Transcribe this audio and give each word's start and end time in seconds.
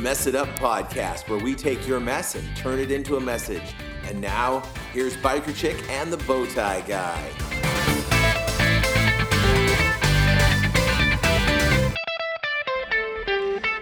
Mess 0.00 0.26
It 0.26 0.34
Up 0.34 0.48
podcast, 0.50 1.28
where 1.28 1.38
we 1.38 1.54
take 1.54 1.86
your 1.86 2.00
mess 2.00 2.34
and 2.34 2.56
turn 2.56 2.78
it 2.78 2.90
into 2.90 3.16
a 3.16 3.20
message. 3.20 3.74
And 4.04 4.18
now, 4.18 4.62
here's 4.94 5.14
Biker 5.18 5.54
Chick 5.54 5.76
and 5.90 6.10
the 6.10 6.16
Bowtie 6.16 6.86
Guy. 6.86 7.18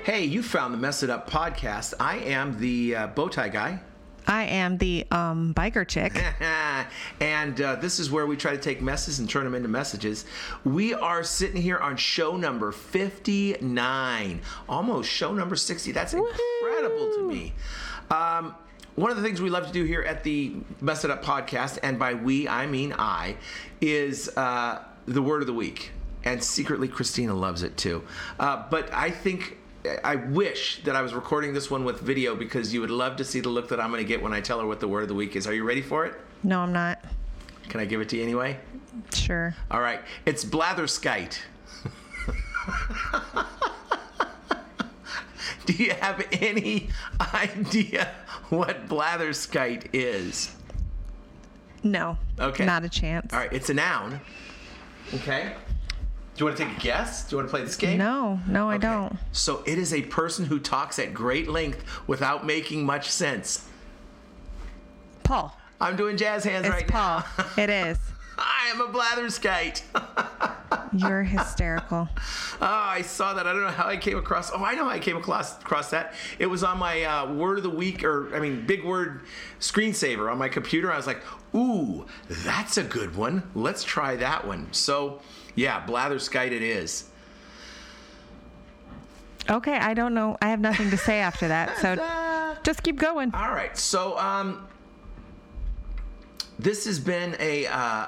Hey, 0.03 0.25
you 0.25 0.43
found 0.43 0.75
the 0.75 0.79
Mess 0.79 1.05
It 1.05 1.11
Up 1.11 1.31
podcast. 1.31 1.95
I 2.01 2.17
am 2.17 2.59
the 2.59 2.97
uh, 2.97 3.09
Bowtie 3.09 3.53
Guy. 3.53 3.79
I 4.29 4.45
am 4.45 4.77
the 4.77 5.07
um, 5.11 5.55
biker 5.55 5.89
chick. 5.89 6.23
and 7.21 7.61
uh, 7.61 7.77
this 7.77 7.99
is 7.99 8.11
where 8.11 8.27
we 8.27 8.37
try 8.37 8.53
to 8.53 8.59
take 8.59 8.83
messes 8.83 9.19
and 9.19 9.29
turn 9.29 9.45
them 9.45 9.55
into 9.55 9.69
messages. 9.69 10.27
We 10.65 10.93
are 10.93 11.25
sitting 11.25 11.61
here 11.61 11.79
on 11.79 11.97
show 11.97 12.37
number 12.37 12.71
59, 12.71 14.41
almost 14.69 15.11
show 15.11 15.33
number 15.33 15.57
60. 15.57 15.93
That's 15.93 16.13
incredible 16.13 17.15
to 17.15 17.27
me. 17.27 17.55
Um, 18.11 18.55
one 18.97 19.11
of 19.11 19.17
the 19.17 19.23
things 19.23 19.41
we 19.41 19.49
love 19.49 19.67
to 19.67 19.73
do 19.73 19.85
here 19.85 20.03
at 20.03 20.25
the 20.25 20.57
Mess 20.83 21.05
It 21.05 21.11
Up 21.11 21.25
podcast, 21.25 21.79
and 21.83 21.99
by 21.99 22.15
we, 22.15 22.47
I 22.47 22.67
mean 22.67 22.95
I, 22.99 23.37
is 23.81 24.29
uh, 24.37 24.83
the 25.07 25.23
word 25.23 25.41
of 25.41 25.47
the 25.47 25.55
week. 25.55 25.93
And 26.25 26.43
secretly, 26.43 26.89
Christina 26.89 27.33
loves 27.33 27.63
it 27.63 27.77
too. 27.79 28.03
Uh, 28.39 28.65
but 28.69 28.93
I 28.93 29.11
think 29.11 29.57
I 30.05 30.17
wish 30.17 30.83
that 30.85 30.97
I 30.97 31.03
was 31.03 31.15
recording 31.15 31.55
this 31.55 31.71
one 31.71 31.85
with 31.85 32.01
video 32.01 32.35
because 32.35 32.73
you 32.75 32.81
would 32.81 32.91
love 32.91 33.17
to 33.17 33.25
see 33.25 33.41
the 33.41 33.49
look 33.49 33.69
that 33.69 33.81
I'm 33.81 33.91
going 33.91 34.03
to 34.03 34.09
get 34.09 34.23
when 34.23 34.33
I 34.33 34.41
tell 34.41 34.61
her 34.61 34.67
what 34.67 34.81
the 34.81 34.89
word 34.89 35.03
of 35.03 35.09
the 35.09 35.15
week 35.15 35.37
is. 35.37 35.47
Are 35.47 35.55
you 35.55 35.65
ready 35.65 35.83
for 35.83 36.05
it? 36.07 36.15
No, 36.43 36.61
I'm 36.61 36.73
not. 36.73 37.05
Can 37.69 37.81
I 37.81 37.85
give 37.85 38.01
it 38.01 38.09
to 38.11 38.17
you 38.17 38.23
anyway? 38.23 38.59
Sure. 39.13 39.55
All 39.71 39.81
right. 39.81 40.01
It's 40.25 40.45
blatherskite. 40.45 41.39
Do 45.67 45.73
you 45.75 45.93
have 45.93 46.27
any 46.33 46.89
idea 47.35 48.15
what 48.49 48.89
blatherskite 48.89 49.89
is? 49.93 50.55
No. 51.83 52.17
Okay. 52.41 52.65
Not 52.65 52.85
a 52.85 52.89
chance. 52.89 53.33
All 53.33 53.39
right. 53.39 53.53
It's 53.53 53.69
a 53.71 53.75
noun. 53.75 54.21
Okay. 55.15 55.55
Do 56.39 56.45
you 56.45 56.47
want 56.47 56.57
to 56.57 56.65
take 56.67 56.77
a 56.77 56.81
guess? 56.81 57.25
Do 57.25 57.35
you 57.35 57.39
want 57.39 57.49
to 57.49 57.51
play 57.51 57.65
this 57.65 57.75
game? 57.75 57.99
No, 57.99 58.39
no, 58.47 58.71
I 58.71 58.77
Okay. 58.77 58.87
don't. 58.87 59.17
So 59.33 59.65
it 59.67 59.77
is 59.77 59.93
a 59.93 60.03
person 60.03 60.45
who 60.45 60.61
talks 60.61 61.01
at 61.01 61.13
great 61.13 61.49
length 61.49 61.83
without 62.07 62.47
making 62.47 62.87
much 62.87 63.11
sense. 63.11 63.67
Paul. 65.25 65.53
I'm 65.81 65.97
doing 65.97 66.17
jazz 66.17 66.45
hands 66.45 66.65
It's 66.67 66.73
right 66.75 66.87
Paul. 66.87 67.25
now. 67.37 67.45
it 67.45 67.45
is. 67.49 67.49
Paul. 67.57 67.65
It 67.65 67.71
is. 67.71 67.99
I 68.39 68.69
am 68.73 68.81
a 68.81 68.87
blatherskite. 68.87 69.83
You're 70.93 71.25
hysterical. 71.25 72.09
Oh, 72.63 72.67
I 72.67 73.03
saw 73.03 73.35
that. 73.35 73.49
I 73.49 73.53
don't 73.53 73.63
know 73.63 73.69
how 73.71 73.89
I 73.89 73.97
came 73.97 74.17
across. 74.17 74.53
Oh, 74.53 74.63
I 74.63 74.77
know 74.77 74.85
how 74.85 74.91
I 74.91 75.01
came 75.01 75.17
across 75.17 75.61
across 75.61 75.91
that. 75.91 76.15
It 76.39 76.47
was 76.47 76.63
on 76.63 76.79
my 76.79 77.03
uh, 77.03 77.33
word 77.35 77.57
of 77.59 77.65
the 77.65 77.71
week, 77.71 78.05
or 78.05 78.33
I 78.33 78.39
mean, 78.39 78.65
big 78.65 78.85
word 78.85 79.23
screensaver 79.59 80.31
on 80.31 80.39
my 80.39 80.49
computer. 80.49 80.93
I 80.93 80.97
was 80.97 81.07
like, 81.09 81.21
"Ooh, 81.53 82.07
that's 82.29 82.77
a 82.77 82.85
good 82.85 83.17
one. 83.17 83.43
Let's 83.57 83.83
try 83.83 84.15
that 84.17 84.47
one." 84.47 84.69
So, 84.73 85.21
yeah, 85.59 85.85
blatherskite 85.85 86.53
it 86.53 86.63
is. 86.63 87.05
Okay, 89.51 89.77
I 89.77 89.93
don't 89.93 90.15
know. 90.15 90.39
I 90.41 90.51
have 90.51 90.61
nothing 90.61 90.91
to 90.91 90.97
say 90.97 91.19
after 91.19 91.49
that. 91.49 91.79
So 91.79 92.57
just 92.63 92.85
keep 92.85 92.97
going. 92.97 93.35
All 93.35 93.51
right. 93.51 93.77
So, 93.77 94.17
um, 94.19 94.69
this 96.61 96.85
has 96.85 97.01
been 97.01 97.35
a 97.41 97.67
uh, 97.67 98.07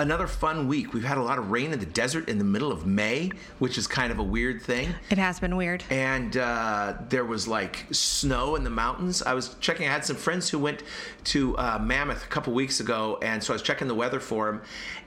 another 0.00 0.26
fun 0.26 0.66
week. 0.66 0.94
We've 0.94 1.04
had 1.04 1.18
a 1.18 1.22
lot 1.22 1.38
of 1.38 1.50
rain 1.50 1.72
in 1.72 1.78
the 1.78 1.86
desert 1.86 2.28
in 2.28 2.38
the 2.38 2.44
middle 2.44 2.72
of 2.72 2.86
May, 2.86 3.30
which 3.58 3.76
is 3.76 3.86
kind 3.86 4.10
of 4.10 4.18
a 4.18 4.22
weird 4.22 4.62
thing. 4.62 4.94
It 5.10 5.18
has 5.18 5.38
been 5.38 5.56
weird. 5.56 5.84
and 5.90 6.36
uh, 6.36 6.94
there 7.08 7.24
was 7.24 7.46
like 7.46 7.84
snow 7.90 8.56
in 8.56 8.64
the 8.64 8.70
mountains. 8.70 9.22
I 9.22 9.34
was 9.34 9.54
checking. 9.60 9.86
I 9.86 9.92
had 9.92 10.04
some 10.04 10.16
friends 10.16 10.48
who 10.48 10.58
went 10.58 10.82
to 11.24 11.56
uh, 11.58 11.78
Mammoth 11.80 12.24
a 12.24 12.28
couple 12.28 12.52
weeks 12.54 12.80
ago, 12.80 13.18
and 13.22 13.44
so 13.44 13.52
I 13.52 13.54
was 13.54 13.62
checking 13.62 13.88
the 13.88 13.94
weather 13.94 14.20
for 14.20 14.46
them. 14.46 14.62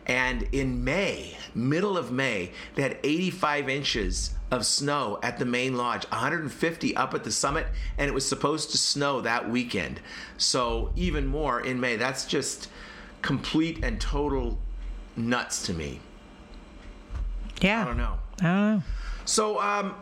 And 0.06 0.44
in 0.52 0.84
May, 0.84 1.38
middle 1.56 1.98
of 1.98 2.12
May, 2.12 2.52
they 2.76 2.82
had 2.84 2.98
85 3.04 3.70
inches 3.70 4.32
of 4.52 4.66
snow 4.66 5.18
at 5.24 5.40
the 5.40 5.46
main 5.46 5.76
lodge, 5.78 6.04
150 6.12 6.96
up 6.96 7.14
at 7.16 7.24
the 7.24 7.32
summit, 7.32 7.66
and 7.98 8.08
it 8.08 8.14
was 8.14 8.28
supposed 8.28 8.70
to 8.72 8.78
snow 8.78 9.22
that 9.22 9.50
weekend. 9.50 10.02
So 10.38 10.92
even 10.96 11.26
more 11.26 11.60
in 11.62 11.80
May. 11.80 11.96
That's 11.96 12.26
just 12.26 12.68
complete 13.24 13.84
and 13.84 14.00
total 14.02 14.60
nuts 15.16 15.66
to 15.68 15.74
me. 15.74 16.00
Yeah. 17.62 17.82
I 17.82 17.86
don't 17.86 17.98
know. 17.98 18.20
I 18.42 18.44
don't 18.44 18.76
know. 18.76 18.84
So, 19.26 19.62
um, 19.62 19.96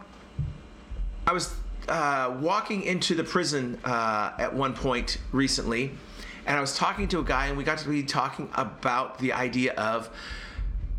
I 1.27 1.33
was 1.33 1.53
uh, 1.87 2.35
walking 2.39 2.83
into 2.83 3.15
the 3.15 3.23
prison 3.23 3.79
uh, 3.83 4.31
at 4.39 4.53
one 4.53 4.73
point 4.73 5.17
recently, 5.31 5.91
and 6.45 6.57
I 6.57 6.61
was 6.61 6.75
talking 6.75 7.07
to 7.09 7.19
a 7.19 7.23
guy, 7.23 7.47
and 7.47 7.57
we 7.57 7.63
got 7.63 7.77
to 7.79 7.89
be 7.89 8.03
talking 8.03 8.49
about 8.55 9.19
the 9.19 9.33
idea 9.33 9.73
of 9.73 10.09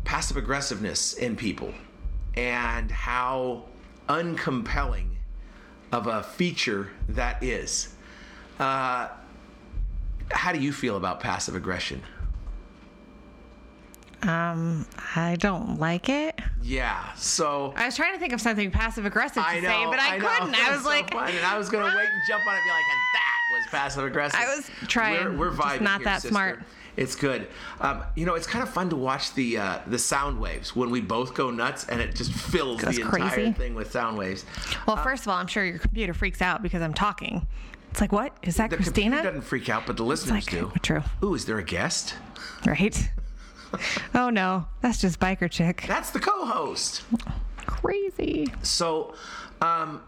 passive 0.05 0.37
aggressiveness 0.37 1.13
in 1.13 1.35
people 1.35 1.73
and 2.35 2.89
how 2.89 3.63
uncompelling 4.07 5.07
of 5.91 6.07
a 6.07 6.23
feature 6.23 6.89
that 7.09 7.43
is. 7.43 7.93
Uh, 8.59 9.09
how 10.31 10.51
do 10.51 10.59
you 10.59 10.71
feel 10.71 10.97
about 10.97 11.19
passive 11.19 11.55
aggression? 11.55 12.01
Um, 14.27 14.85
I 15.15 15.35
don't 15.39 15.79
like 15.79 16.09
it. 16.09 16.39
Yeah, 16.61 17.13
so 17.15 17.73
I 17.75 17.85
was 17.85 17.95
trying 17.95 18.13
to 18.13 18.19
think 18.19 18.31
of 18.33 18.39
something 18.41 18.71
passive 18.71 19.05
aggressive 19.05 19.43
to 19.45 19.61
know, 19.61 19.67
say, 19.67 19.85
but 19.85 19.99
I, 19.99 20.17
know. 20.17 20.27
couldn't. 20.27 20.55
I 20.55 20.71
was 20.75 20.83
so 20.83 20.89
like, 20.89 21.11
fun, 21.11 21.29
and 21.29 21.45
I 21.45 21.57
was 21.57 21.69
gonna 21.69 21.85
wait 21.95 22.07
and 22.07 22.21
jump 22.27 22.45
on 22.47 22.53
it, 22.53 22.57
and 22.57 22.63
be 22.63 22.69
like, 22.69 22.83
and 22.89 22.99
that 23.13 23.39
was 23.51 23.65
passive 23.71 24.03
aggressive. 24.05 24.39
I 24.39 24.55
was 24.55 24.69
trying, 24.87 25.37
We're, 25.37 25.49
we're 25.51 25.55
just 25.57 25.81
not 25.81 25.99
here, 25.99 26.05
that 26.05 26.15
sister. 26.21 26.29
smart. 26.29 26.63
It's 26.95 27.15
good. 27.15 27.47
Um, 27.81 28.03
you 28.15 28.25
know, 28.25 28.35
it's 28.35 28.45
kind 28.45 28.61
of 28.61 28.69
fun 28.69 28.89
to 28.91 28.95
watch 28.95 29.33
the 29.33 29.57
uh, 29.57 29.79
the 29.87 29.97
sound 29.99 30.39
waves 30.39 30.75
when 30.75 30.89
we 30.91 31.01
both 31.01 31.33
go 31.33 31.49
nuts, 31.49 31.85
and 31.89 31.99
it 31.99 32.15
just 32.15 32.31
fills 32.31 32.81
the 32.81 33.01
entire 33.01 33.51
thing 33.51 33.73
with 33.75 33.91
sound 33.91 34.17
waves. 34.17 34.45
well, 34.87 34.97
first 34.97 35.23
of 35.23 35.29
all, 35.29 35.37
I'm 35.37 35.47
sure 35.47 35.65
your 35.65 35.79
computer 35.79 36.13
freaks 36.13 36.41
out 36.41 36.61
because 36.61 36.81
I'm 36.81 36.93
talking. 36.93 37.45
It's 37.91 37.99
like, 38.01 38.11
what 38.11 38.35
is 38.41 38.57
that, 38.57 38.69
The 38.69 38.77
Christina? 38.77 39.17
computer 39.17 39.23
doesn't 39.35 39.41
freak 39.47 39.69
out, 39.69 39.85
but 39.85 39.97
the 39.97 40.03
listeners 40.03 40.45
like, 40.45 40.49
do. 40.49 40.71
true. 40.81 41.03
Ooh, 41.23 41.35
is 41.35 41.45
there 41.45 41.57
a 41.59 41.63
guest? 41.63 42.15
Right? 42.65 43.09
oh 44.15 44.29
no, 44.29 44.65
that's 44.81 45.01
just 45.01 45.19
biker 45.19 45.49
chick. 45.49 45.85
That's 45.87 46.11
the 46.11 46.19
co-host. 46.19 47.03
Crazy. 47.65 48.51
So, 48.61 49.15
um, 49.61 50.01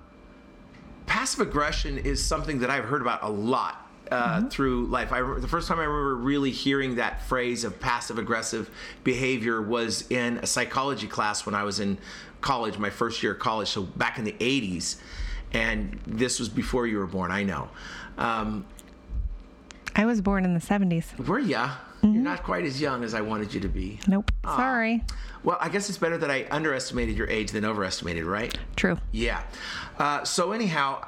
passive 1.06 1.42
aggression 1.42 1.98
is 1.98 2.24
something 2.24 2.59
that 2.59 2.70
I've 2.70 2.86
heard 2.86 3.02
about 3.02 3.24
a 3.24 3.30
lot 3.30 3.86
uh, 4.12 4.44
through 4.50 4.88
life. 4.88 5.12
I, 5.12 5.22
the 5.40 5.48
first 5.48 5.68
time 5.68 5.80
I 5.80 5.84
remember 5.84 6.16
really 6.16 6.52
hearing 6.52 6.96
that 6.96 7.24
phrase 7.24 7.64
of 7.64 7.80
passive 7.80 8.18
aggressive 8.18 8.70
behavior 9.03 9.62
was 9.62 10.09
in 10.12 10.38
a 10.38 10.46
psychology 10.46 11.08
class 11.08 11.46
when 11.46 11.56
I 11.56 11.64
was 11.64 11.80
in 11.80 11.97
college, 12.42 12.78
my 12.78 12.90
first 12.90 13.24
year 13.24 13.34
of 13.34 13.40
college. 13.40 13.70
So 13.70 13.84
back 13.84 14.18
in 14.18 14.24
the 14.24 14.34
80s. 14.34 14.97
And 15.53 16.00
this 16.06 16.40
was 16.40 16.50
before 16.50 16.86
you 16.86 16.97
were 16.97 17.08
born, 17.08 17.32
I 17.32 17.44
know. 17.44 17.70
Um, 18.18 18.66
I 19.96 20.06
was 20.06 20.22
born 20.22 20.44
in 20.44 20.53
the 20.53 20.59
70s. 20.59 21.18
were 21.26 21.40
ya? 21.40 21.72
You're 22.14 22.24
not 22.24 22.44
quite 22.44 22.66
as 22.66 22.80
young 22.80 23.04
as 23.04 23.14
I 23.14 23.22
wanted 23.22 23.54
you 23.54 23.60
to 23.62 23.68
be. 23.68 24.00
Nope. 24.08 24.32
Sorry. 24.44 25.04
Well, 25.44 25.58
I 25.60 25.70
guess 25.70 25.90
it's 25.90 25.98
better 25.98 26.18
that 26.18 26.32
I 26.32 26.46
underestimated 26.52 27.18
your 27.18 27.30
age 27.30 27.52
than 27.52 27.66
overestimated, 27.66 28.24
right? 28.26 28.58
True. 28.76 28.98
Yeah. 29.12 29.44
Uh, 29.98 30.24
so 30.24 30.52
anyhow, 30.52 31.04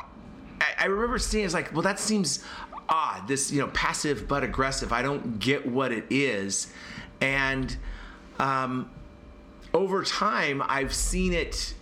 I, 0.62 0.84
I 0.84 0.86
remember 0.86 1.18
seeing 1.20 1.46
it's 1.46 1.54
like, 1.54 1.74
well, 1.74 1.82
that 1.84 2.00
seems 2.00 2.44
odd. 2.90 3.28
This, 3.28 3.52
you 3.52 3.60
know, 3.60 3.68
passive 3.70 4.28
but 4.28 4.44
aggressive. 4.44 4.92
I 4.92 5.02
don't 5.02 5.40
get 5.40 5.66
what 5.68 5.92
it 5.92 6.06
is, 6.10 6.72
and 7.22 7.76
um, 8.40 8.90
over 9.74 10.04
time, 10.04 10.62
I've 10.66 10.94
seen 10.94 11.34
it 11.34 11.74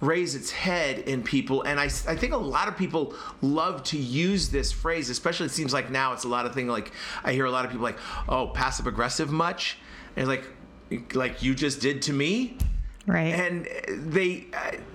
raise 0.00 0.34
its 0.34 0.50
head 0.50 0.98
in 1.00 1.22
people 1.22 1.62
and 1.62 1.80
I, 1.80 1.84
I 1.84 2.16
think 2.16 2.32
a 2.32 2.36
lot 2.36 2.68
of 2.68 2.76
people 2.76 3.14
love 3.40 3.82
to 3.84 3.96
use 3.98 4.50
this 4.50 4.70
phrase 4.70 5.08
especially 5.10 5.46
it 5.46 5.52
seems 5.52 5.72
like 5.72 5.90
now 5.90 6.12
it's 6.12 6.24
a 6.24 6.28
lot 6.28 6.44
of 6.44 6.52
thing 6.52 6.68
like 6.68 6.92
i 7.24 7.32
hear 7.32 7.46
a 7.46 7.50
lot 7.50 7.64
of 7.64 7.70
people 7.70 7.84
like 7.84 7.98
oh 8.28 8.48
passive 8.48 8.86
aggressive 8.86 9.30
much 9.30 9.78
and 10.16 10.28
like 10.28 10.44
like 11.14 11.42
you 11.42 11.54
just 11.54 11.80
did 11.80 12.02
to 12.02 12.12
me 12.12 12.58
Right. 13.06 13.32
and 13.34 13.68
they 13.88 14.46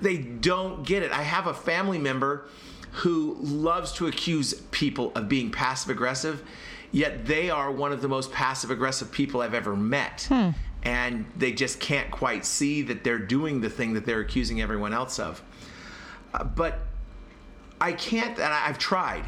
they 0.02 0.18
don't 0.18 0.86
get 0.86 1.02
it. 1.02 1.12
I 1.14 1.22
have 1.24 1.48
a 1.48 1.54
family 1.54 1.98
member 1.98 2.46
who 2.92 3.38
loves 3.40 3.94
to 3.94 4.08
accuse 4.08 4.54
people 4.72 5.14
of 5.16 5.30
being 5.30 5.50
passive 5.50 5.90
aggressive, 5.92 6.44
yet 6.92 7.26
they 7.26 7.50
are 7.50 7.72
one 7.72 7.94
of 7.94 8.02
the 8.02 8.10
most 8.10 8.34
passive 8.34 8.70
aggressive 8.70 9.14
people 9.14 9.42
I've 9.42 9.54
ever 9.54 9.78
met. 9.78 10.26
Hmm. 10.28 10.50
And 10.84 11.26
they 11.38 11.52
just 11.52 11.80
can't 11.80 12.10
quite 12.10 12.46
see 12.46 12.82
that 12.84 13.04
they're 13.04 13.20
doing 13.20 13.62
the 13.62 13.70
thing 13.70 13.94
that 13.94 14.06
they're 14.06 14.22
accusing 14.22 14.62
everyone 14.62 14.94
else 14.94 15.20
of. 15.20 15.42
Uh, 16.34 16.44
but 16.44 16.80
I 17.80 17.94
can't, 17.94 18.38
and 18.38 18.54
I've 18.54 18.80
tried 18.80 19.26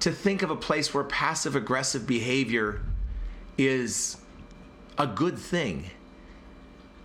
to 0.00 0.10
think 0.10 0.42
of 0.42 0.50
a 0.50 0.56
place 0.56 0.94
where 0.94 1.04
passive 1.04 1.56
aggressive 1.56 2.06
behavior 2.06 2.80
is 3.58 4.16
a 4.98 5.06
good 5.06 5.38
thing. 5.38 5.90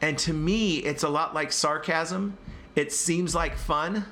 And 0.01 0.17
to 0.19 0.33
me, 0.33 0.77
it's 0.77 1.03
a 1.03 1.09
lot 1.09 1.33
like 1.33 1.51
sarcasm. 1.51 2.37
It 2.75 2.91
seems 2.91 3.33
like 3.33 3.57
fun, 3.57 4.05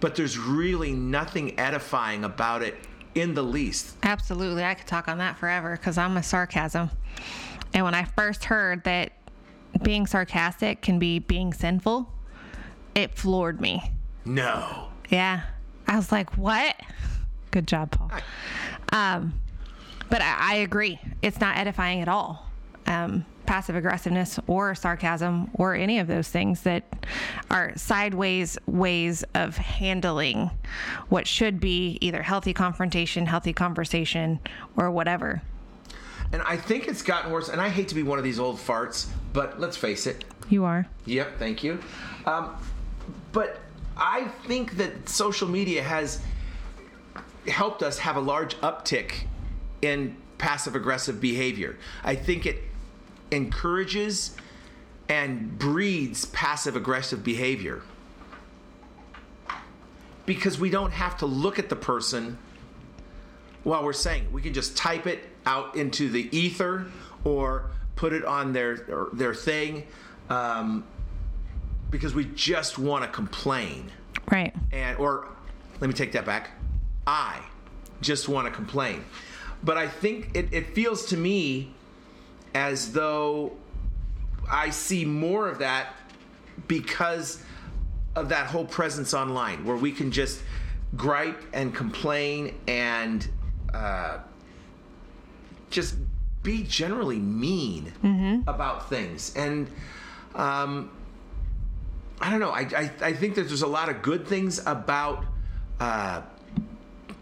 but 0.00 0.14
there's 0.14 0.38
really 0.38 0.92
nothing 0.92 1.58
edifying 1.58 2.24
about 2.24 2.62
it 2.62 2.76
in 3.14 3.34
the 3.34 3.42
least. 3.42 3.96
Absolutely. 4.02 4.64
I 4.64 4.74
could 4.74 4.86
talk 4.86 5.08
on 5.08 5.18
that 5.18 5.38
forever 5.38 5.72
because 5.76 5.98
I'm 5.98 6.16
a 6.16 6.22
sarcasm. 6.22 6.90
And 7.74 7.84
when 7.84 7.94
I 7.94 8.04
first 8.04 8.44
heard 8.44 8.84
that 8.84 9.12
being 9.82 10.06
sarcastic 10.06 10.82
can 10.82 10.98
be 10.98 11.18
being 11.18 11.52
sinful, 11.52 12.12
it 12.94 13.14
floored 13.14 13.60
me. 13.60 13.92
No. 14.24 14.88
Yeah. 15.08 15.42
I 15.86 15.96
was 15.96 16.12
like, 16.12 16.36
what? 16.36 16.76
Good 17.50 17.66
job, 17.66 17.90
Paul. 17.92 18.10
Um, 18.92 19.40
but 20.10 20.22
I, 20.22 20.36
I 20.38 20.54
agree. 20.56 21.00
It's 21.22 21.40
not 21.40 21.56
edifying 21.56 22.00
at 22.00 22.08
all. 22.08 22.46
Um, 22.86 23.24
passive 23.46 23.76
aggressiveness 23.76 24.38
or 24.46 24.74
sarcasm 24.74 25.50
or 25.54 25.74
any 25.74 25.98
of 25.98 26.06
those 26.06 26.28
things 26.28 26.62
that 26.62 26.84
are 27.50 27.72
sideways 27.76 28.58
ways 28.66 29.24
of 29.34 29.56
handling 29.56 30.50
what 31.08 31.26
should 31.26 31.58
be 31.58 31.96
either 32.02 32.22
healthy 32.22 32.52
confrontation, 32.52 33.24
healthy 33.24 33.54
conversation, 33.54 34.38
or 34.76 34.90
whatever. 34.90 35.40
And 36.32 36.42
I 36.42 36.56
think 36.56 36.88
it's 36.88 37.02
gotten 37.02 37.30
worse. 37.30 37.48
And 37.48 37.60
I 37.60 37.68
hate 37.68 37.88
to 37.88 37.94
be 37.94 38.02
one 38.02 38.18
of 38.18 38.24
these 38.24 38.38
old 38.38 38.56
farts, 38.58 39.06
but 39.32 39.58
let's 39.60 39.76
face 39.76 40.06
it. 40.06 40.24
You 40.48 40.64
are. 40.64 40.86
Yep, 41.06 41.38
thank 41.38 41.62
you. 41.64 41.80
Um, 42.26 42.56
but 43.32 43.60
I 43.96 44.28
think 44.46 44.76
that 44.76 45.08
social 45.08 45.48
media 45.48 45.82
has 45.82 46.20
helped 47.46 47.82
us 47.82 47.98
have 47.98 48.16
a 48.16 48.20
large 48.20 48.56
uptick 48.60 49.12
in 49.82 50.16
passive 50.38 50.76
aggressive 50.76 51.20
behavior. 51.20 51.76
I 52.04 52.14
think 52.14 52.46
it 52.46 52.62
encourages 53.30 54.36
and 55.08 55.58
breeds 55.58 56.26
passive 56.26 56.76
aggressive 56.76 57.24
behavior 57.24 57.82
because 60.26 60.60
we 60.60 60.68
don't 60.68 60.92
have 60.92 61.16
to 61.18 61.26
look 61.26 61.58
at 61.58 61.70
the 61.70 61.76
person 61.76 62.38
while 63.64 63.82
we're 63.82 63.92
saying 63.92 64.24
it. 64.24 64.32
we 64.32 64.42
can 64.42 64.52
just 64.52 64.76
type 64.76 65.06
it 65.06 65.20
out 65.48 65.74
into 65.76 66.10
the 66.10 66.28
ether 66.36 66.86
or 67.24 67.70
put 67.96 68.12
it 68.12 68.24
on 68.24 68.52
their 68.52 69.08
their 69.14 69.34
thing 69.34 69.86
um, 70.28 70.84
because 71.90 72.14
we 72.14 72.26
just 72.26 72.78
want 72.78 73.02
to 73.02 73.10
complain. 73.10 73.90
Right. 74.30 74.54
and 74.72 74.98
or 74.98 75.26
let 75.80 75.88
me 75.88 75.94
take 75.94 76.12
that 76.12 76.26
back. 76.26 76.50
I 77.06 77.40
just 78.02 78.28
want 78.28 78.46
to 78.46 78.52
complain. 78.52 79.04
But 79.64 79.76
i 79.76 79.88
think 79.88 80.36
it, 80.36 80.46
it 80.52 80.74
feels 80.74 81.06
to 81.06 81.16
me 81.16 81.72
as 82.54 82.92
though 82.92 83.56
i 84.48 84.70
see 84.70 85.04
more 85.04 85.48
of 85.48 85.58
that 85.58 85.94
because 86.68 87.42
of 88.14 88.28
that 88.28 88.46
whole 88.46 88.64
presence 88.64 89.14
online 89.14 89.64
where 89.64 89.76
we 89.76 89.90
can 89.90 90.12
just 90.12 90.42
gripe 90.96 91.42
and 91.52 91.74
complain 91.74 92.54
and 92.68 93.28
uh, 93.74 94.18
just 95.70 95.96
be 96.42 96.62
generally 96.62 97.18
mean 97.18 97.92
about 98.46 98.88
things 98.88 99.34
and 99.36 99.68
um, 100.34 100.90
I 102.20 102.30
don't 102.30 102.40
know. 102.40 102.50
I, 102.50 102.60
I, 102.76 102.90
I 103.02 103.12
think 103.12 103.34
that 103.36 103.48
there's 103.48 103.62
a 103.62 103.66
lot 103.66 103.88
of 103.88 104.02
good 104.02 104.26
things 104.26 104.60
about 104.66 105.24
uh, 105.80 106.22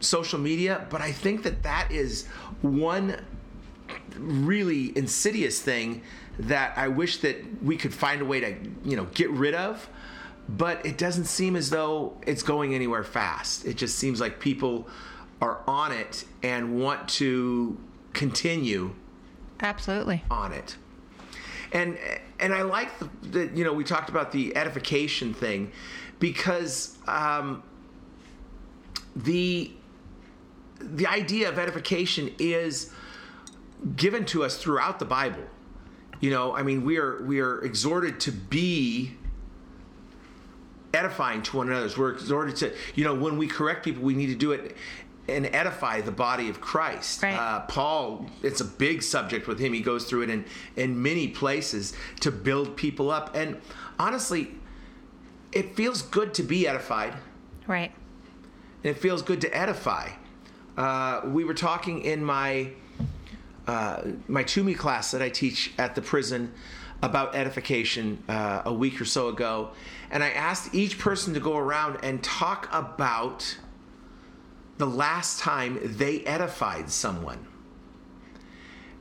social 0.00 0.38
media, 0.38 0.86
but 0.90 1.00
I 1.00 1.12
think 1.12 1.42
that 1.42 1.62
that 1.64 1.90
is 1.90 2.26
one 2.62 3.20
really 4.18 4.96
insidious 4.96 5.60
thing 5.60 6.02
that 6.38 6.76
I 6.76 6.88
wish 6.88 7.18
that 7.18 7.36
we 7.62 7.76
could 7.76 7.92
find 7.94 8.22
a 8.22 8.24
way 8.24 8.40
to 8.40 8.56
you 8.84 8.96
know 8.96 9.06
get 9.14 9.30
rid 9.30 9.54
of. 9.54 9.88
But 10.48 10.86
it 10.86 10.96
doesn't 10.96 11.24
seem 11.24 11.56
as 11.56 11.70
though 11.70 12.16
it's 12.26 12.42
going 12.42 12.74
anywhere 12.74 13.02
fast. 13.02 13.66
It 13.66 13.76
just 13.76 13.98
seems 13.98 14.20
like 14.20 14.38
people 14.38 14.88
are 15.42 15.60
on 15.66 15.92
it 15.92 16.24
and 16.42 16.80
want 16.80 17.08
to 17.08 17.76
continue 18.16 18.94
Absolutely. 19.60 20.24
on 20.30 20.52
it. 20.52 20.76
And 21.72 21.98
and 22.40 22.52
I 22.52 22.62
like 22.62 22.98
the, 22.98 23.10
the 23.22 23.50
you 23.54 23.64
know 23.64 23.72
we 23.72 23.84
talked 23.84 24.08
about 24.08 24.32
the 24.32 24.56
edification 24.56 25.34
thing 25.34 25.70
because 26.18 26.96
um, 27.06 27.62
the 29.14 29.70
the 30.80 31.06
idea 31.06 31.48
of 31.48 31.58
edification 31.58 32.34
is 32.38 32.90
given 33.94 34.24
to 34.26 34.44
us 34.44 34.58
throughout 34.58 34.98
the 34.98 35.04
Bible. 35.04 35.44
You 36.20 36.30
know, 36.30 36.56
I 36.56 36.62
mean, 36.62 36.84
we 36.84 36.98
are 36.98 37.22
we 37.24 37.40
are 37.40 37.60
exhorted 37.62 38.20
to 38.20 38.32
be 38.32 39.12
edifying 40.94 41.42
to 41.42 41.56
one 41.58 41.68
another. 41.68 41.90
We're 41.96 42.12
exhorted 42.12 42.56
to, 42.56 42.72
you 42.94 43.04
know, 43.04 43.14
when 43.14 43.36
we 43.36 43.46
correct 43.46 43.84
people, 43.84 44.02
we 44.02 44.14
need 44.14 44.28
to 44.28 44.34
do 44.34 44.52
it 44.52 44.76
and 45.28 45.46
edify 45.46 46.00
the 46.00 46.12
body 46.12 46.48
of 46.48 46.60
Christ. 46.60 47.22
Right. 47.22 47.34
Uh, 47.34 47.60
Paul, 47.66 48.26
it's 48.42 48.60
a 48.60 48.64
big 48.64 49.02
subject 49.02 49.46
with 49.48 49.58
him. 49.58 49.72
He 49.72 49.80
goes 49.80 50.04
through 50.04 50.22
it 50.22 50.30
in 50.30 50.44
in 50.76 51.02
many 51.02 51.28
places 51.28 51.92
to 52.20 52.30
build 52.30 52.76
people 52.76 53.10
up. 53.10 53.34
And 53.34 53.60
honestly, 53.98 54.52
it 55.52 55.74
feels 55.74 56.02
good 56.02 56.34
to 56.34 56.42
be 56.42 56.68
edified, 56.68 57.14
Right. 57.66 57.92
and 58.84 58.90
it 58.94 58.98
feels 58.98 59.22
good 59.22 59.40
to 59.40 59.56
edify. 59.56 60.10
Uh, 60.76 61.22
we 61.26 61.44
were 61.44 61.54
talking 61.54 62.02
in 62.02 62.22
my 62.24 62.70
uh, 63.66 64.02
my 64.28 64.44
TUMI 64.44 64.74
class 64.76 65.10
that 65.10 65.22
I 65.22 65.28
teach 65.28 65.72
at 65.78 65.94
the 65.94 66.02
prison 66.02 66.52
about 67.02 67.34
edification 67.34 68.22
uh, 68.28 68.62
a 68.64 68.72
week 68.72 69.00
or 69.00 69.04
so 69.04 69.28
ago, 69.28 69.70
and 70.10 70.22
I 70.22 70.30
asked 70.30 70.74
each 70.74 70.98
person 70.98 71.34
to 71.34 71.40
go 71.40 71.56
around 71.56 71.98
and 72.04 72.22
talk 72.22 72.68
about 72.72 73.58
the 74.78 74.86
last 74.86 75.40
time 75.40 75.78
they 75.82 76.20
edified 76.24 76.90
someone. 76.90 77.46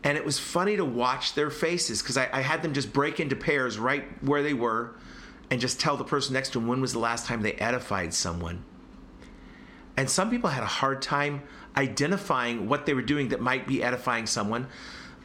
And 0.04 0.18
it 0.18 0.24
was 0.24 0.38
funny 0.38 0.77
to 0.77 0.86
watch 0.86 1.33
their 1.33 1.50
faces 1.50 2.01
because 2.01 2.16
I, 2.18 2.30
I 2.31 2.42
had 2.42 2.62
them 2.62 2.74
just 2.74 2.94
break 2.94 3.19
into 3.19 3.36
pairs 3.36 3.80
right 3.80 4.06
where 4.24 4.44
they 4.44 4.54
were 4.54 4.95
and 5.50 5.60
just 5.60 5.80
tell 5.80 5.98
the 5.98 6.04
person 6.04 6.33
next 6.33 6.50
to 6.50 6.60
them 6.60 6.68
when 6.68 6.80
was 6.80 6.94
the 6.94 7.00
last 7.00 7.25
time 7.25 7.42
they 7.42 7.54
edified 7.54 8.13
someone. 8.13 8.63
And 9.98 10.10
some 10.10 10.30
people 10.30 10.50
had 10.50 10.63
a 10.63 10.68
hard 10.68 11.01
time 11.01 11.42
identifying 11.75 12.68
what 12.69 12.86
they 12.86 12.94
were 12.94 13.01
doing 13.01 13.30
that 13.30 13.42
might 13.42 13.68
be 13.68 13.83
edifying 13.83 14.27
someone. 14.27 14.68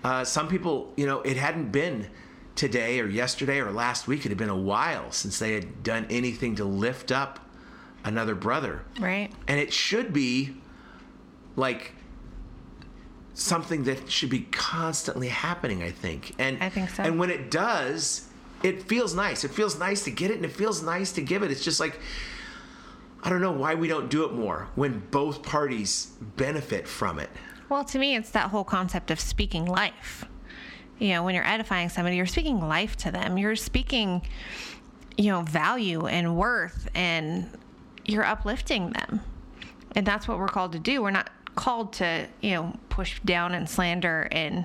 Uh, 0.02 0.25
some 0.25 0.49
people, 0.49 0.92
you 0.97 1.07
know, 1.07 1.21
it 1.23 1.37
hadn't 1.37 1.73
been 1.73 2.09
today 2.54 3.00
or 3.00 3.07
yesterday 3.07 3.59
or 3.61 3.71
last 3.71 4.09
week. 4.09 4.25
It 4.25 4.30
had 4.30 4.38
been 4.38 4.49
a 4.49 4.57
while 4.57 5.11
since 5.12 5.38
they 5.38 5.54
had 5.54 5.83
done 5.83 6.07
anything 6.09 6.57
to 6.57 6.64
lift 6.64 7.12
up 7.12 7.50
another 8.04 8.35
brother. 8.35 8.83
Right. 8.99 9.30
And 9.47 9.61
it 9.61 9.73
should 9.73 10.12
be 10.12 10.57
like 11.57 11.92
something 13.35 13.85
that 13.85 14.11
should 14.11 14.30
be 14.30 14.40
constantly 14.50 15.28
happening, 15.28 15.83
I 15.83 15.90
think. 15.90 16.35
And 16.38 16.62
I 16.62 16.69
think 16.69 16.90
so. 16.90 17.02
And 17.02 17.19
when 17.19 17.30
it 17.30 17.50
does, 17.50 18.28
it 18.62 18.83
feels 18.83 19.14
nice. 19.14 19.45
It 19.45 19.50
feels 19.50 19.78
nice 19.78 20.04
to 20.04 20.11
get 20.11 20.30
it 20.30 20.37
and 20.37 20.45
it 20.45 20.52
feels 20.52 20.83
nice 20.83 21.12
to 21.12 21.23
give 21.23 21.42
it. 21.42 21.50
It's 21.50 21.64
just 21.64 21.80
like 21.80 21.99
I 23.23 23.28
don't 23.28 23.42
know 23.42 23.52
why 23.52 23.75
we 23.75 23.88
don't 23.88 24.11
do 24.11 24.25
it 24.25 24.33
more 24.33 24.69
when 24.76 25.02
both 25.11 25.42
parties 25.42 26.07
benefit 26.37 26.88
from 26.88 27.19
it. 27.19 27.28
Well, 27.69 27.85
to 27.85 27.99
me, 27.99 28.16
it's 28.16 28.30
that 28.30 28.50
whole 28.50 28.64
concept 28.64 29.11
of 29.11 29.21
speaking 29.21 29.66
life. 29.66 30.25
You 30.99 31.11
know, 31.11 31.23
when 31.23 31.35
you're 31.35 31.47
edifying 31.47 31.88
somebody, 31.88 32.16
you're 32.16 32.26
speaking 32.26 32.61
life 32.61 32.97
to 32.99 33.11
them. 33.11 33.38
You're 33.38 33.57
speaking, 33.57 34.23
you 35.16 35.30
know, 35.30 35.42
value 35.42 36.07
and 36.07 36.37
worth, 36.37 36.88
and 36.95 37.50
you're 38.12 38.25
uplifting 38.25 38.90
them. 38.90 39.21
And 39.97 40.07
that's 40.07 40.29
what 40.29 40.38
we're 40.38 40.49
called 40.49 40.73
to 40.73 40.79
do. 40.79 41.02
We're 41.02 41.11
not 41.11 41.31
called 41.57 41.93
to, 41.95 42.26
you 42.40 42.52
know, 42.52 42.75
push 42.88 43.21
down 43.21 43.55
and 43.55 43.69
slander 43.69 44.29
and, 44.31 44.64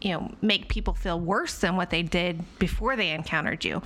you 0.00 0.12
know, 0.12 0.34
make 0.42 0.68
people 0.68 0.94
feel 0.94 1.20
worse 1.20 1.58
than 1.58 1.76
what 1.76 1.90
they 1.90 2.02
did 2.02 2.42
before 2.58 2.96
they 2.96 3.10
encountered 3.10 3.64
you. 3.64 3.80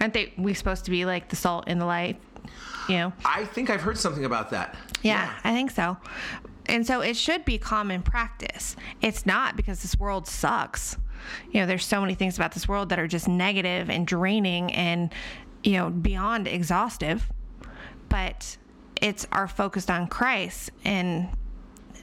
Aren't 0.00 0.14
they? 0.14 0.32
We 0.36 0.54
supposed 0.54 0.84
to 0.84 0.90
be 0.90 1.04
like 1.04 1.28
the 1.28 1.36
salt 1.36 1.68
in 1.68 1.78
the 1.78 1.86
light, 1.86 2.20
you 2.88 2.96
know? 2.96 3.12
I 3.24 3.44
think 3.44 3.70
I've 3.70 3.80
heard 3.80 3.98
something 3.98 4.24
about 4.24 4.50
that. 4.50 4.76
Yeah, 5.02 5.32
I 5.42 5.52
think 5.52 5.70
so. 5.70 5.96
And 6.66 6.86
so 6.86 7.00
it 7.00 7.16
should 7.16 7.44
be 7.44 7.58
common 7.58 8.02
practice. 8.02 8.76
It's 9.02 9.26
not 9.26 9.56
because 9.56 9.82
this 9.82 9.98
world 9.98 10.26
sucks. 10.26 10.96
You 11.50 11.60
know, 11.60 11.66
there's 11.66 11.84
so 11.84 12.00
many 12.00 12.14
things 12.14 12.36
about 12.36 12.52
this 12.52 12.68
world 12.68 12.88
that 12.90 12.98
are 12.98 13.06
just 13.06 13.28
negative 13.28 13.90
and 13.90 14.06
draining 14.06 14.72
and, 14.72 15.12
you 15.62 15.72
know, 15.72 15.90
beyond 15.90 16.48
exhaustive. 16.48 17.28
But 18.08 18.56
it's 19.00 19.26
our 19.32 19.48
focus 19.48 19.90
on 19.90 20.06
Christ 20.06 20.70
and 20.84 21.28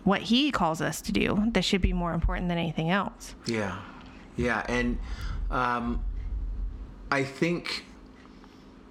what 0.04 0.22
he 0.22 0.52
calls 0.52 0.82
us 0.82 1.02
to 1.02 1.12
do 1.12 1.44
that 1.52 1.64
should 1.64 1.82
be 1.82 1.94
more 1.94 2.14
important 2.14 2.48
than 2.50 2.58
anything 2.58 2.90
else. 2.90 3.36
Yeah, 3.46 3.78
yeah, 4.36 4.66
and 4.68 4.98
um, 5.50 6.04
I 7.12 7.24
think 7.24 7.86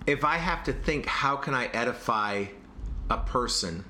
if 0.07 0.25
I 0.25 0.37
have 0.37 0.65
to 0.65 0.73
think, 0.73 1.07
how 1.07 1.37
can 1.37 1.55
I 1.55 1.67
edify 1.67 2.47
a 3.09 3.19
person? 3.19 3.85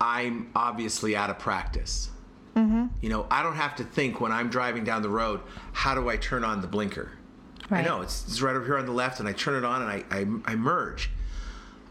I'm 0.00 0.50
obviously 0.54 1.14
out 1.14 1.30
of 1.30 1.38
practice. 1.38 2.10
Mm-hmm. 2.56 2.86
You 3.00 3.08
know, 3.10 3.26
I 3.30 3.42
don't 3.42 3.56
have 3.56 3.76
to 3.76 3.84
think 3.84 4.20
when 4.20 4.32
I'm 4.32 4.48
driving 4.50 4.84
down 4.84 5.02
the 5.02 5.08
road, 5.08 5.40
how 5.72 5.94
do 5.94 6.08
I 6.08 6.16
turn 6.16 6.42
on 6.42 6.60
the 6.60 6.66
blinker? 6.66 7.12
I 7.70 7.82
know 7.82 8.02
it's, 8.02 8.26
it's 8.26 8.42
right 8.42 8.56
over 8.56 8.64
here 8.64 8.78
on 8.78 8.86
the 8.86 8.92
left, 8.92 9.20
and 9.20 9.28
I 9.28 9.32
turn 9.32 9.54
it 9.54 9.64
on 9.64 9.82
and 9.82 9.90
I, 9.90 10.04
I, 10.10 10.52
I 10.52 10.56
merge. 10.56 11.10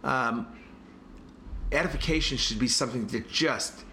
um, 0.03 0.47
edification 1.71 2.37
should 2.37 2.59
be 2.59 2.67
something 2.67 3.07
that 3.07 3.29
just 3.29 3.83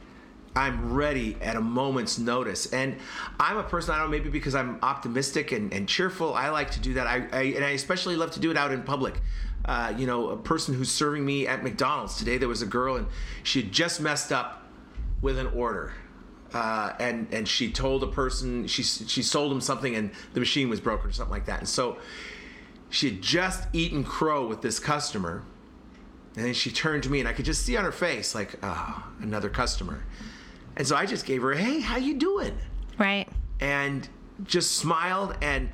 I'm 0.54 0.94
ready 0.94 1.36
at 1.42 1.54
a 1.54 1.60
moment's 1.60 2.18
notice. 2.18 2.72
And 2.72 2.96
I'm 3.38 3.58
a 3.58 3.62
person, 3.62 3.94
I 3.94 3.98
don't 3.98 4.06
know, 4.06 4.16
maybe 4.16 4.30
because 4.30 4.54
I'm 4.54 4.78
optimistic 4.82 5.52
and, 5.52 5.70
and 5.72 5.86
cheerful, 5.86 6.34
I 6.34 6.48
like 6.48 6.70
to 6.72 6.80
do 6.80 6.94
that. 6.94 7.06
I, 7.06 7.26
I, 7.30 7.42
and 7.54 7.62
I 7.64 7.70
especially 7.70 8.16
love 8.16 8.30
to 8.32 8.40
do 8.40 8.50
it 8.50 8.56
out 8.56 8.72
in 8.72 8.82
public. 8.82 9.20
Uh, 9.66 9.92
you 9.98 10.06
know, 10.06 10.30
a 10.30 10.36
person 10.36 10.72
who's 10.74 10.90
serving 10.90 11.24
me 11.24 11.46
at 11.46 11.62
McDonald's 11.62 12.16
today, 12.16 12.38
there 12.38 12.48
was 12.48 12.62
a 12.62 12.66
girl 12.66 12.96
and 12.96 13.06
she 13.42 13.60
had 13.60 13.70
just 13.72 14.00
messed 14.00 14.32
up 14.32 14.62
with 15.20 15.38
an 15.38 15.48
order. 15.48 15.92
Uh, 16.54 16.92
and 17.00 17.26
and 17.32 17.46
she 17.46 17.70
told 17.70 18.02
a 18.02 18.06
person 18.06 18.66
she 18.66 18.82
she 18.82 19.22
sold 19.22 19.52
him 19.52 19.60
something 19.60 19.96
and 19.96 20.10
the 20.32 20.40
machine 20.40 20.68
was 20.68 20.80
broken 20.80 21.10
or 21.10 21.12
something 21.12 21.32
like 21.32 21.46
that. 21.46 21.58
And 21.58 21.68
so 21.68 21.98
she 22.88 23.10
had 23.10 23.20
just 23.22 23.66
eaten 23.72 24.04
crow 24.04 24.46
with 24.46 24.62
this 24.62 24.78
customer, 24.78 25.42
and 26.36 26.44
then 26.44 26.54
she 26.54 26.70
turned 26.70 27.02
to 27.02 27.10
me 27.10 27.18
and 27.20 27.28
I 27.28 27.32
could 27.32 27.44
just 27.44 27.62
see 27.62 27.76
on 27.76 27.84
her 27.84 27.92
face 27.92 28.34
like, 28.34 28.58
oh, 28.62 29.06
another 29.20 29.48
customer. 29.48 30.02
And 30.76 30.86
so 30.86 30.94
I 30.94 31.06
just 31.06 31.24
gave 31.26 31.42
her, 31.42 31.52
hey, 31.52 31.80
how 31.80 31.96
you 31.96 32.14
doing? 32.14 32.56
Right. 32.98 33.28
And 33.60 34.08
just 34.44 34.72
smiled 34.76 35.36
and 35.40 35.70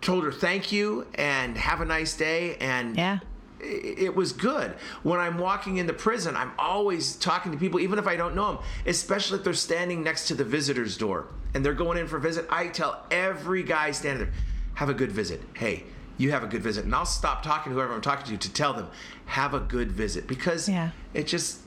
told 0.00 0.24
her 0.24 0.32
thank 0.32 0.72
you 0.72 1.06
and 1.14 1.56
have 1.56 1.80
a 1.80 1.84
nice 1.84 2.16
day. 2.16 2.56
And 2.56 2.96
Yeah. 2.96 3.20
It 3.64 4.14
was 4.14 4.32
good. 4.32 4.72
When 5.02 5.18
I'm 5.20 5.38
walking 5.38 5.78
into 5.78 5.92
prison, 5.92 6.36
I'm 6.36 6.52
always 6.58 7.16
talking 7.16 7.52
to 7.52 7.58
people, 7.58 7.80
even 7.80 7.98
if 7.98 8.06
I 8.06 8.16
don't 8.16 8.34
know 8.34 8.54
them, 8.54 8.64
especially 8.86 9.38
if 9.38 9.44
they're 9.44 9.52
standing 9.54 10.02
next 10.02 10.28
to 10.28 10.34
the 10.34 10.44
visitor's 10.44 10.96
door 10.96 11.26
and 11.54 11.64
they're 11.64 11.74
going 11.74 11.98
in 11.98 12.06
for 12.06 12.16
a 12.16 12.20
visit. 12.20 12.46
I 12.50 12.68
tell 12.68 13.04
every 13.10 13.62
guy 13.62 13.90
standing 13.92 14.26
there, 14.26 14.34
have 14.74 14.88
a 14.88 14.94
good 14.94 15.12
visit. 15.12 15.40
Hey, 15.54 15.84
you 16.18 16.30
have 16.32 16.42
a 16.44 16.46
good 16.46 16.62
visit. 16.62 16.84
And 16.84 16.94
I'll 16.94 17.06
stop 17.06 17.42
talking 17.42 17.70
to 17.70 17.74
whoever 17.76 17.92
I'm 17.94 18.00
talking 18.00 18.36
to 18.38 18.48
to 18.48 18.52
tell 18.52 18.72
them, 18.74 18.88
have 19.26 19.54
a 19.54 19.60
good 19.60 19.90
visit 19.92 20.26
because 20.26 20.68
Yeah. 20.68 20.90
it 21.14 21.26
just, 21.26 21.60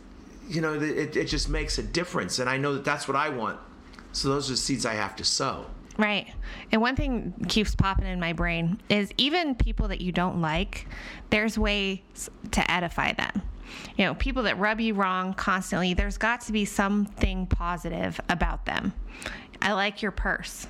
you 0.48 0.62
know, 0.62 0.74
it, 0.74 1.16
it 1.18 1.26
just 1.26 1.50
makes 1.50 1.78
a 1.78 1.84
difference. 1.84 2.40
And 2.40 2.50
I 2.50 2.58
know 2.58 2.74
that 2.74 2.86
that's 2.86 3.08
what 3.08 3.18
I 3.18 3.30
want. 3.30 3.60
So 4.12 4.30
those 4.30 4.50
are 4.50 4.54
the 4.54 4.58
seeds 4.58 4.86
I 4.86 4.94
have 4.94 5.16
to 5.18 5.24
sow. 5.24 5.66
Right. 5.98 6.28
And 6.72 6.82
one 6.82 6.96
thing 6.96 7.34
keeps 7.48 7.74
popping 7.74 8.06
in 8.06 8.20
my 8.20 8.34
brain 8.34 8.80
is 8.88 9.12
even 9.18 9.56
people 9.56 9.88
that 9.88 10.00
you 10.00 10.12
don't 10.12 10.42
like, 10.42 10.88
there's 11.32 11.58
ways 11.58 12.30
to 12.52 12.72
edify 12.72 13.14
them. 13.14 13.42
You 13.98 14.06
know, 14.06 14.16
people 14.16 14.44
that 14.44 14.60
rub 14.60 14.80
you 14.80 14.94
wrong 14.94 15.34
constantly, 15.34 15.94
there's 15.94 16.18
got 16.18 16.42
to 16.42 16.52
be 16.52 16.66
something 16.66 17.48
positive 17.48 18.20
about 18.30 18.66
them. 18.66 18.94
I 19.62 19.74
like 19.74 20.02
your 20.02 20.12
purse. 20.12 20.68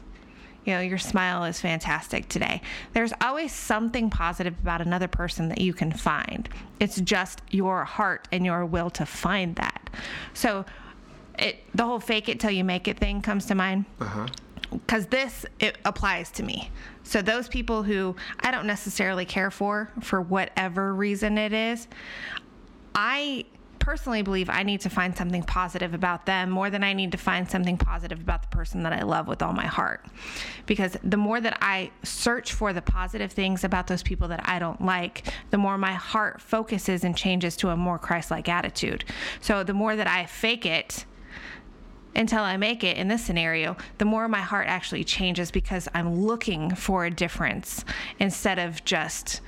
You 0.65 0.73
know, 0.73 0.79
your 0.81 0.97
smile 0.97 1.45
is 1.45 1.61
fantastic 1.61 2.27
today. 2.27 2.61
There's 2.93 3.13
always 3.21 3.53
something 3.53 4.09
positive 4.09 4.59
about 4.59 4.81
another 4.81 5.07
person 5.07 5.49
that 5.49 5.61
you 5.61 5.73
can 5.73 5.91
find. 5.91 6.49
It's 6.79 6.99
just 6.99 7.41
your 7.51 7.85
heart 7.85 8.27
and 8.31 8.45
your 8.45 8.65
will 8.65 8.89
to 8.91 9.05
find 9.05 9.55
that. 9.55 9.89
So, 10.33 10.65
it 11.39 11.63
the 11.75 11.85
whole 11.85 11.99
fake 11.99 12.29
it 12.29 12.39
till 12.39 12.51
you 12.51 12.63
make 12.63 12.87
it 12.87 12.97
thing 12.97 13.21
comes 13.21 13.45
to 13.45 13.55
mind 13.55 13.85
uh-huh. 14.01 14.27
Because 14.71 15.07
this 15.07 15.45
it 15.59 15.77
applies 15.85 16.31
to 16.31 16.43
me. 16.43 16.69
So 17.03 17.21
those 17.21 17.47
people 17.47 17.83
who 17.83 18.15
i 18.41 18.51
don't 18.51 18.67
necessarily 18.67 19.25
care 19.25 19.49
for 19.49 19.89
for 20.01 20.21
whatever 20.21 20.93
reason 20.93 21.37
it 21.37 21.53
is 21.53 21.87
i 22.93 23.45
personally 23.79 24.21
believe 24.21 24.49
i 24.49 24.63
need 24.63 24.81
to 24.81 24.89
find 24.89 25.15
something 25.15 25.41
positive 25.43 25.93
about 25.93 26.25
them 26.25 26.49
more 26.49 26.69
than 26.69 26.83
i 26.83 26.91
need 26.91 27.13
to 27.13 27.17
find 27.17 27.49
something 27.49 27.77
positive 27.77 28.19
about 28.19 28.41
the 28.41 28.49
person 28.49 28.83
that 28.83 28.91
i 28.91 29.01
love 29.03 29.27
with 29.27 29.41
all 29.41 29.53
my 29.53 29.65
heart. 29.65 30.05
Because 30.65 30.97
the 31.03 31.15
more 31.15 31.39
that 31.39 31.57
i 31.61 31.89
search 32.03 32.51
for 32.51 32.73
the 32.73 32.81
positive 32.81 33.31
things 33.31 33.63
about 33.63 33.87
those 33.87 34.03
people 34.03 34.27
that 34.27 34.41
i 34.47 34.59
don't 34.59 34.81
like 34.83 35.23
the 35.51 35.57
more 35.57 35.77
my 35.77 35.93
heart 35.93 36.41
focuses 36.41 37.05
and 37.05 37.15
changes 37.15 37.55
to 37.57 37.69
a 37.69 37.77
more 37.77 37.97
christ-like 37.97 38.49
attitude. 38.49 39.05
So 39.39 39.63
the 39.63 39.73
more 39.73 39.95
that 39.95 40.07
i 40.07 40.25
fake 40.25 40.65
it 40.65 41.05
until 42.17 42.41
I 42.43 42.57
make 42.57 42.83
it 42.83 42.97
in 42.97 43.07
this 43.07 43.23
scenario, 43.23 43.77
the 43.99 44.05
more 44.05 44.27
my 44.27 44.41
heart 44.41 44.67
actually 44.67 45.03
changes 45.03 45.51
because 45.51 45.87
I'm 45.93 46.15
looking 46.15 46.73
for 46.75 47.05
a 47.05 47.11
difference 47.11 47.85
instead 48.19 48.59
of 48.59 48.83
just 48.83 49.41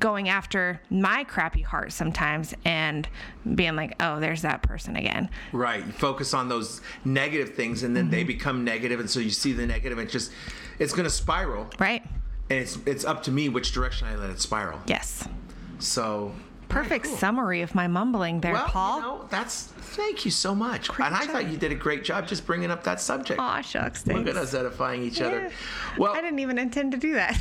going 0.00 0.28
after 0.28 0.80
my 0.90 1.22
crappy 1.22 1.60
heart 1.62 1.92
sometimes 1.92 2.52
and 2.64 3.08
being 3.54 3.76
like, 3.76 3.94
oh, 4.00 4.18
there's 4.18 4.42
that 4.42 4.60
person 4.62 4.96
again. 4.96 5.30
Right. 5.52 5.86
You 5.86 5.92
focus 5.92 6.34
on 6.34 6.48
those 6.48 6.80
negative 7.04 7.54
things 7.54 7.84
and 7.84 7.94
then 7.96 8.10
they 8.10 8.22
Mm-hmm. 8.22 8.26
become 8.26 8.64
negative 8.64 8.98
and 8.98 9.08
so 9.08 9.20
you 9.20 9.30
see 9.30 9.52
the 9.52 9.64
negative 9.66 9.98
and 9.98 10.10
just 10.10 10.32
it's 10.80 10.92
gonna 10.92 11.08
spiral. 11.10 11.68
Right? 11.78 12.02
And 12.50 12.58
it's 12.58 12.78
it's 12.84 13.04
up 13.04 13.22
to 13.24 13.30
me 13.30 13.48
which 13.48 13.70
direction 13.72 14.08
I 14.08 14.16
let 14.16 14.30
it 14.30 14.40
spiral. 14.40 14.80
Yes. 14.88 15.28
So 15.78 16.32
Perfect 16.68 17.06
cool. 17.06 17.16
summary 17.16 17.62
of 17.62 17.74
my 17.74 17.86
mumbling 17.86 18.40
there, 18.40 18.52
well, 18.52 18.66
Paul. 18.66 18.96
you 18.96 19.02
know, 19.02 19.26
that's 19.30 19.64
thank 19.64 20.24
you 20.24 20.30
so 20.30 20.54
much. 20.54 20.88
and 20.98 21.14
I 21.14 21.20
job. 21.24 21.30
thought 21.30 21.48
you 21.50 21.56
did 21.56 21.72
a 21.72 21.76
great 21.76 22.04
job 22.04 22.26
just 22.26 22.44
bringing 22.46 22.70
up 22.70 22.84
that 22.84 23.00
subject. 23.00 23.38
Aw, 23.40 23.60
shucks. 23.62 24.06
Look 24.06 24.16
Thanks. 24.16 24.30
at 24.30 24.36
us 24.36 24.52
edifying 24.54 25.02
each 25.02 25.20
other. 25.20 25.50
Well, 25.96 26.12
I 26.14 26.20
didn't 26.20 26.40
even 26.40 26.58
intend 26.58 26.92
to 26.92 26.98
do 26.98 27.14
that. 27.14 27.40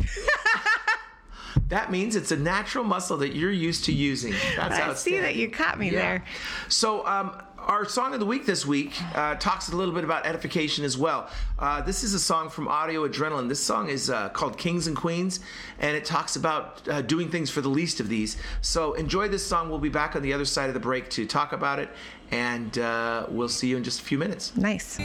that 1.69 1.91
means 1.91 2.15
it's 2.15 2.31
a 2.31 2.37
natural 2.37 2.83
muscle 2.83 3.17
that 3.17 3.35
you're 3.35 3.51
used 3.51 3.85
to 3.85 3.91
using. 3.93 4.33
That's 4.55 4.79
I 4.79 4.93
see 4.93 5.19
that 5.19 5.35
you 5.35 5.49
caught 5.49 5.79
me 5.79 5.87
Yeah. 5.87 5.99
there. 5.99 6.25
So, 6.69 7.05
um, 7.07 7.41
our 7.65 7.85
song 7.85 8.13
of 8.13 8.19
the 8.19 8.25
week 8.25 8.45
this 8.45 8.65
week 8.65 8.93
uh, 9.15 9.35
talks 9.35 9.69
a 9.69 9.75
little 9.75 9.93
bit 9.93 10.03
about 10.03 10.25
edification 10.25 10.85
as 10.85 10.97
well. 10.97 11.29
Uh, 11.57 11.81
this 11.81 12.03
is 12.03 12.13
a 12.13 12.19
song 12.19 12.49
from 12.49 12.67
Audio 12.67 13.07
Adrenaline. 13.07 13.49
This 13.49 13.59
song 13.59 13.89
is 13.89 14.09
uh, 14.09 14.29
called 14.29 14.57
Kings 14.57 14.87
and 14.87 14.95
Queens, 14.95 15.39
and 15.79 15.97
it 15.97 16.05
talks 16.05 16.35
about 16.35 16.87
uh, 16.87 17.01
doing 17.01 17.29
things 17.29 17.49
for 17.49 17.61
the 17.61 17.69
least 17.69 17.99
of 17.99 18.07
these. 18.07 18.37
So, 18.61 18.93
enjoy 18.93 19.27
this 19.27 19.45
song. 19.45 19.69
We'll 19.69 19.79
be 19.79 19.89
back 19.89 20.15
on 20.15 20.21
the 20.21 20.33
other 20.33 20.45
side 20.45 20.69
of 20.69 20.73
the 20.73 20.79
break 20.79 21.09
to 21.11 21.25
talk 21.25 21.53
about 21.53 21.79
it, 21.79 21.89
and 22.31 22.77
uh, 22.77 23.25
we'll 23.29 23.49
see 23.49 23.67
you 23.67 23.77
in 23.77 23.83
just 23.83 24.01
a 24.01 24.03
few 24.03 24.17
minutes. 24.17 24.55
Nice. 24.55 24.99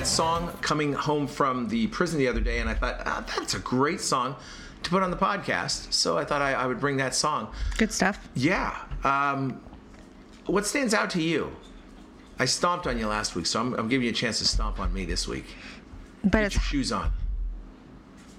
That 0.00 0.06
song 0.06 0.50
coming 0.62 0.94
home 0.94 1.26
from 1.26 1.68
the 1.68 1.86
prison 1.88 2.18
the 2.18 2.26
other 2.26 2.40
day, 2.40 2.58
and 2.60 2.70
I 2.70 2.72
thought, 2.72 3.02
ah, 3.04 3.22
that's 3.36 3.52
a 3.52 3.58
great 3.58 4.00
song 4.00 4.34
to 4.82 4.88
put 4.88 5.02
on 5.02 5.10
the 5.10 5.16
podcast. 5.16 5.92
So 5.92 6.16
I 6.16 6.24
thought 6.24 6.40
I, 6.40 6.54
I 6.54 6.66
would 6.66 6.80
bring 6.80 6.96
that 6.96 7.14
song. 7.14 7.52
Good 7.76 7.92
stuff. 7.92 8.26
Yeah. 8.34 8.80
Um, 9.04 9.60
what 10.46 10.64
stands 10.64 10.94
out 10.94 11.10
to 11.10 11.22
you? 11.22 11.54
I 12.38 12.46
stomped 12.46 12.86
on 12.86 12.98
you 12.98 13.08
last 13.08 13.36
week, 13.36 13.44
so 13.44 13.60
I'm, 13.60 13.74
I'm 13.74 13.88
giving 13.88 14.06
you 14.06 14.10
a 14.10 14.14
chance 14.14 14.38
to 14.38 14.46
stomp 14.46 14.80
on 14.80 14.90
me 14.90 15.04
this 15.04 15.28
week. 15.28 15.44
But 16.24 16.32
Get 16.32 16.42
it's 16.44 16.54
your 16.54 16.62
shoes 16.62 16.92
on. 16.92 17.12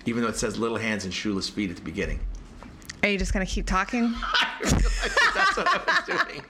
Even 0.08 0.24
though 0.24 0.30
it 0.30 0.38
says 0.38 0.58
little 0.58 0.78
hands 0.78 1.06
and 1.06 1.14
shoeless 1.14 1.48
feet 1.48 1.70
at 1.70 1.76
the 1.76 1.84
beginning. 1.84 2.22
Are 3.04 3.10
you 3.10 3.18
just 3.18 3.34
gonna 3.34 3.46
keep 3.46 3.66
talking? 3.66 4.14
That's 4.62 5.58
what 5.58 5.68
I 5.68 6.04
was 6.08 6.26
doing. 6.26 6.44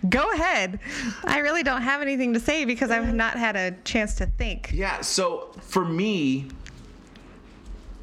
Go 0.08 0.30
ahead. 0.30 0.80
I 1.24 1.38
really 1.38 1.62
don't 1.62 1.82
have 1.82 2.00
anything 2.00 2.32
to 2.34 2.40
say 2.40 2.64
because 2.64 2.90
I've 2.90 3.12
not 3.14 3.38
had 3.38 3.56
a 3.56 3.72
chance 3.84 4.14
to 4.16 4.26
think. 4.26 4.70
Yeah. 4.72 5.00
So 5.02 5.50
for 5.60 5.84
me, 5.84 6.48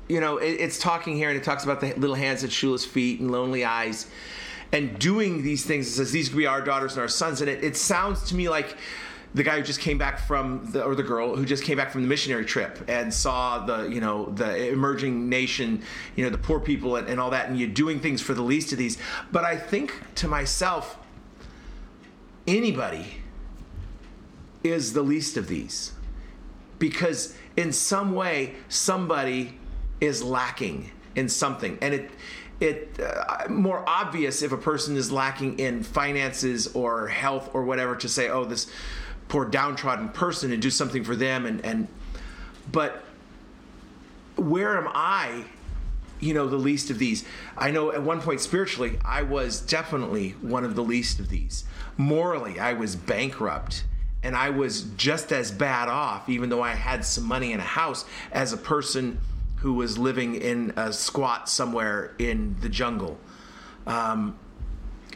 you 0.07 0.19
know, 0.19 0.37
it, 0.37 0.51
it's 0.51 0.77
talking 0.77 1.15
here 1.15 1.29
and 1.29 1.37
it 1.37 1.43
talks 1.43 1.63
about 1.63 1.81
the 1.81 1.93
little 1.93 2.15
hands 2.15 2.43
at 2.43 2.51
shoeless 2.51 2.85
feet 2.85 3.19
and 3.19 3.31
lonely 3.31 3.65
eyes 3.65 4.07
and 4.71 4.97
doing 4.99 5.41
these 5.41 5.65
things. 5.65 5.87
It 5.87 5.91
says 5.91 6.11
these 6.11 6.29
could 6.29 6.37
be 6.37 6.45
our 6.45 6.61
daughters 6.61 6.93
and 6.93 7.01
our 7.01 7.07
sons. 7.07 7.41
And 7.41 7.49
it, 7.49 7.63
it 7.63 7.75
sounds 7.75 8.23
to 8.29 8.35
me 8.35 8.49
like 8.49 8.77
the 9.35 9.43
guy 9.43 9.57
who 9.57 9.63
just 9.63 9.81
came 9.81 9.97
back 9.97 10.17
from 10.17 10.71
the, 10.71 10.81
or 10.81 10.95
the 10.95 11.03
girl 11.03 11.35
who 11.35 11.45
just 11.45 11.63
came 11.63 11.75
back 11.75 11.91
from 11.91 12.01
the 12.01 12.07
missionary 12.07 12.45
trip 12.45 12.83
and 12.87 13.13
saw 13.13 13.65
the, 13.65 13.83
you 13.89 13.99
know, 13.99 14.27
the 14.27 14.69
emerging 14.69 15.27
nation, 15.27 15.83
you 16.15 16.23
know, 16.23 16.29
the 16.29 16.37
poor 16.37 16.57
people 16.57 16.95
and, 16.95 17.09
and 17.09 17.19
all 17.19 17.29
that. 17.31 17.49
And 17.49 17.59
you're 17.59 17.67
doing 17.67 17.99
things 17.99 18.21
for 18.21 18.33
the 18.33 18.41
least 18.41 18.71
of 18.71 18.77
these. 18.77 18.97
But 19.33 19.43
I 19.43 19.57
think 19.57 19.93
to 20.15 20.29
myself, 20.29 20.97
anybody 22.47 23.17
is 24.63 24.93
the 24.93 25.01
least 25.01 25.35
of 25.35 25.49
these 25.49 25.91
because 26.79 27.35
in 27.57 27.73
some 27.73 28.15
way 28.15 28.55
somebody 28.69 29.57
is 29.99 30.23
lacking 30.23 30.91
in 31.15 31.29
something 31.29 31.77
and 31.81 31.93
it 31.93 32.11
it 32.59 32.99
uh, 32.99 33.49
more 33.49 33.83
obvious 33.87 34.41
if 34.41 34.51
a 34.51 34.57
person 34.57 34.95
is 34.95 35.11
lacking 35.11 35.59
in 35.59 35.83
finances 35.83 36.67
or 36.67 37.07
health 37.07 37.49
or 37.53 37.63
whatever 37.63 37.95
to 37.95 38.09
say 38.09 38.29
oh 38.29 38.45
this 38.45 38.67
poor 39.27 39.45
downtrodden 39.45 40.09
person 40.09 40.51
and 40.51 40.61
do 40.61 40.69
something 40.69 41.03
for 41.03 41.15
them 41.15 41.45
and 41.45 41.63
and 41.65 41.87
but 42.71 43.03
where 44.35 44.77
am 44.77 44.89
i 44.93 45.43
you 46.19 46.33
know 46.33 46.47
the 46.47 46.55
least 46.55 46.89
of 46.89 46.97
these? 46.97 47.25
I 47.57 47.71
know 47.71 47.91
at 47.91 48.01
one 48.01 48.21
point 48.21 48.41
spiritually 48.41 48.99
i 49.03 49.21
was 49.21 49.61
definitely 49.61 50.31
one 50.41 50.63
of 50.63 50.75
the 50.75 50.83
least 50.83 51.19
of 51.19 51.29
these. 51.29 51.65
Morally 51.97 52.59
i 52.59 52.73
was 52.73 52.95
bankrupt 52.95 53.83
and 54.23 54.35
i 54.35 54.49
was 54.49 54.83
just 54.97 55.31
as 55.31 55.51
bad 55.51 55.87
off 55.87 56.29
even 56.29 56.49
though 56.49 56.63
i 56.63 56.71
had 56.71 57.05
some 57.05 57.25
money 57.25 57.51
in 57.51 57.59
a 57.59 57.63
house 57.63 58.05
as 58.31 58.53
a 58.53 58.57
person 58.57 59.19
who 59.57 59.73
was 59.73 59.97
living 59.97 60.35
in 60.35 60.71
a 60.75 60.93
squat 60.93 61.49
somewhere 61.49 62.13
in 62.19 62.55
the 62.61 62.69
jungle. 62.69 63.17
Um, 63.87 64.37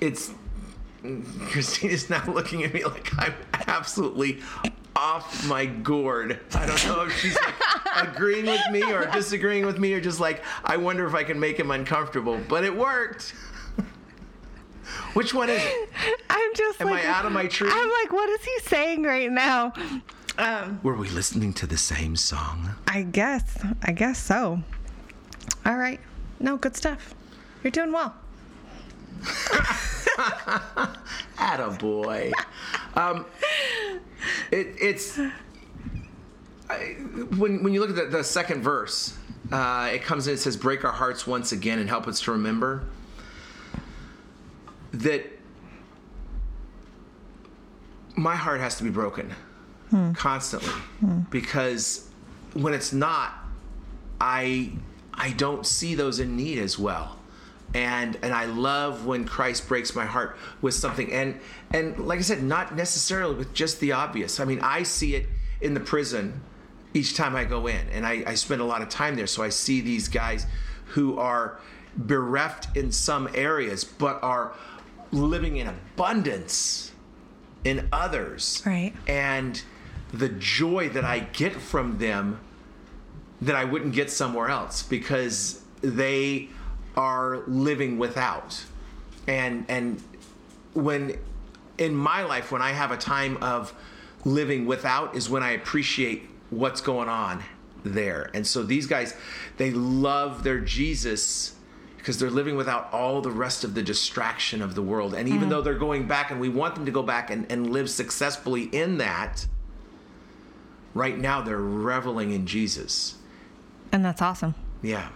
it's 0.01 0.31
christina's 1.47 2.09
now 2.09 2.23
looking 2.27 2.63
at 2.63 2.73
me 2.73 2.83
like 2.83 3.09
i'm 3.17 3.33
absolutely 3.67 4.41
off 4.99 5.47
my 5.47 5.65
gourd. 5.65 6.39
I 6.53 6.65
don't 6.65 6.85
know 6.87 7.05
if 7.05 7.17
she's 7.17 7.37
like 7.39 7.55
agreeing 8.09 8.45
with 8.45 8.61
me 8.69 8.83
or 8.91 9.05
disagreeing 9.11 9.65
with 9.65 9.79
me 9.79 9.93
or 9.93 10.01
just 10.01 10.19
like, 10.19 10.43
I 10.65 10.75
wonder 10.75 11.05
if 11.07 11.15
I 11.15 11.23
can 11.23 11.39
make 11.39 11.57
him 11.57 11.71
uncomfortable. 11.71 12.37
But 12.49 12.65
it 12.65 12.75
worked. 12.75 13.33
Which 15.13 15.33
one 15.33 15.49
is 15.49 15.61
it? 15.63 15.89
I'm 16.29 16.53
just 16.53 16.81
Am 16.81 16.87
like, 16.87 17.05
I 17.05 17.07
out 17.07 17.25
of 17.25 17.31
my 17.31 17.47
tree? 17.47 17.69
I'm 17.71 17.89
like, 17.89 18.11
what 18.11 18.29
is 18.29 18.43
he 18.43 18.59
saying 18.59 19.03
right 19.03 19.31
now? 19.31 19.73
Um, 20.37 20.79
Were 20.83 20.95
we 20.95 21.09
listening 21.09 21.53
to 21.53 21.67
the 21.67 21.77
same 21.77 22.15
song? 22.15 22.71
I 22.87 23.03
guess, 23.03 23.63
I 23.83 23.91
guess 23.91 24.19
so. 24.21 24.61
All 25.65 25.77
right. 25.77 25.99
No, 26.39 26.57
good 26.57 26.75
stuff. 26.75 27.15
You're 27.63 27.71
doing 27.71 27.91
well. 27.91 28.15
Attaboy. 31.37 32.31
um, 32.95 33.25
it, 34.51 34.75
it's 34.81 35.17
I, 36.69 36.75
when 37.37 37.63
when 37.63 37.73
you 37.73 37.79
look 37.79 37.89
at 37.89 37.95
the, 37.95 38.17
the 38.17 38.23
second 38.23 38.61
verse, 38.61 39.17
uh, 39.51 39.89
it 39.91 40.03
comes 40.03 40.27
in. 40.27 40.33
It 40.33 40.37
says, 40.37 40.57
"Break 40.57 40.83
our 40.83 40.91
hearts 40.91 41.25
once 41.25 41.51
again 41.51 41.79
and 41.79 41.87
help 41.89 42.07
us 42.07 42.19
to 42.21 42.31
remember 42.31 42.83
that 44.91 45.25
my 48.15 48.35
heart 48.35 48.59
has 48.59 48.77
to 48.77 48.83
be 48.83 48.89
broken 48.89 49.33
constantly 50.15 50.73
because 51.29 52.09
when 52.53 52.73
it's 52.73 52.91
not, 52.91 53.33
I 54.19 54.73
I 55.13 55.31
don't 55.31 55.65
see 55.65 55.95
those 55.95 56.19
in 56.19 56.35
need 56.35 56.59
as 56.59 56.77
well." 56.77 57.18
And 57.73 58.17
and 58.21 58.33
I 58.33 58.45
love 58.45 59.05
when 59.05 59.25
Christ 59.25 59.67
breaks 59.67 59.95
my 59.95 60.05
heart 60.05 60.37
with 60.61 60.73
something. 60.73 61.11
And 61.11 61.39
and 61.71 61.97
like 61.99 62.19
I 62.19 62.23
said 62.23 62.43
not 62.43 62.75
necessarily 62.75 63.35
with 63.35 63.53
just 63.53 63.79
the 63.79 63.91
obvious. 63.91 64.39
I 64.39 64.45
mean 64.45 64.59
I 64.61 64.83
see 64.83 65.15
it 65.15 65.27
in 65.61 65.73
the 65.73 65.79
prison 65.79 66.41
each 66.93 67.15
time 67.15 67.35
I 67.35 67.43
go 67.43 67.67
in. 67.67 67.87
And 67.91 68.05
I, 68.05 68.23
I 68.25 68.33
spend 68.35 68.61
a 68.61 68.65
lot 68.65 68.81
of 68.81 68.89
time 68.89 69.15
there. 69.15 69.27
So 69.27 69.43
I 69.43 69.49
see 69.49 69.81
these 69.81 70.07
guys 70.07 70.45
who 70.87 71.19
are 71.19 71.59
bereft 71.95 72.75
in 72.75 72.91
some 72.91 73.29
areas 73.33 73.83
but 73.83 74.21
are 74.23 74.53
living 75.11 75.57
in 75.57 75.67
abundance 75.67 76.91
in 77.63 77.87
others. 77.91 78.63
Right. 78.65 78.93
and 79.07 79.61
the 80.11 80.29
joy 80.29 80.89
that 80.89 81.05
I 81.05 81.19
get 81.19 81.53
from 81.53 81.99
them 81.99 82.39
that 83.41 83.55
I 83.55 83.63
wouldn't 83.63 83.93
get 83.93 84.09
somewhere 84.09 84.49
else 84.49 84.81
because 84.83 85.61
they 85.81 86.49
are 86.95 87.43
living 87.47 87.97
without. 87.97 88.63
And 89.27 89.65
and 89.69 90.01
when 90.73 91.17
in 91.77 91.95
my 91.95 92.23
life 92.23 92.51
when 92.51 92.61
I 92.61 92.71
have 92.71 92.91
a 92.91 92.97
time 92.97 93.37
of 93.37 93.73
living 94.25 94.65
without 94.65 95.15
is 95.15 95.29
when 95.29 95.43
I 95.43 95.51
appreciate 95.51 96.29
what's 96.49 96.81
going 96.81 97.09
on 97.09 97.43
there. 97.83 98.29
And 98.33 98.45
so 98.45 98.63
these 98.63 98.87
guys 98.87 99.15
they 99.57 99.71
love 99.71 100.43
their 100.43 100.59
Jesus 100.59 101.55
because 101.97 102.17
they're 102.17 102.29
living 102.29 102.55
without 102.55 102.91
all 102.93 103.21
the 103.21 103.31
rest 103.31 103.63
of 103.63 103.75
the 103.75 103.83
distraction 103.83 104.61
of 104.61 104.73
the 104.73 104.81
world. 104.81 105.13
And 105.13 105.27
even 105.27 105.47
mm. 105.47 105.49
though 105.49 105.61
they're 105.61 105.73
going 105.75 106.07
back 106.07 106.31
and 106.31 106.39
we 106.39 106.49
want 106.49 106.75
them 106.75 106.85
to 106.85 106.91
go 106.91 107.03
back 107.03 107.29
and, 107.29 107.45
and 107.51 107.71
live 107.71 107.89
successfully 107.89 108.63
in 108.63 108.97
that, 108.99 109.45
right 110.93 111.17
now 111.17 111.41
they're 111.41 111.57
reveling 111.57 112.31
in 112.31 112.47
Jesus. 112.47 113.17
And 113.91 114.03
that's 114.03 114.21
awesome. 114.21 114.55
Yeah. 114.81 115.09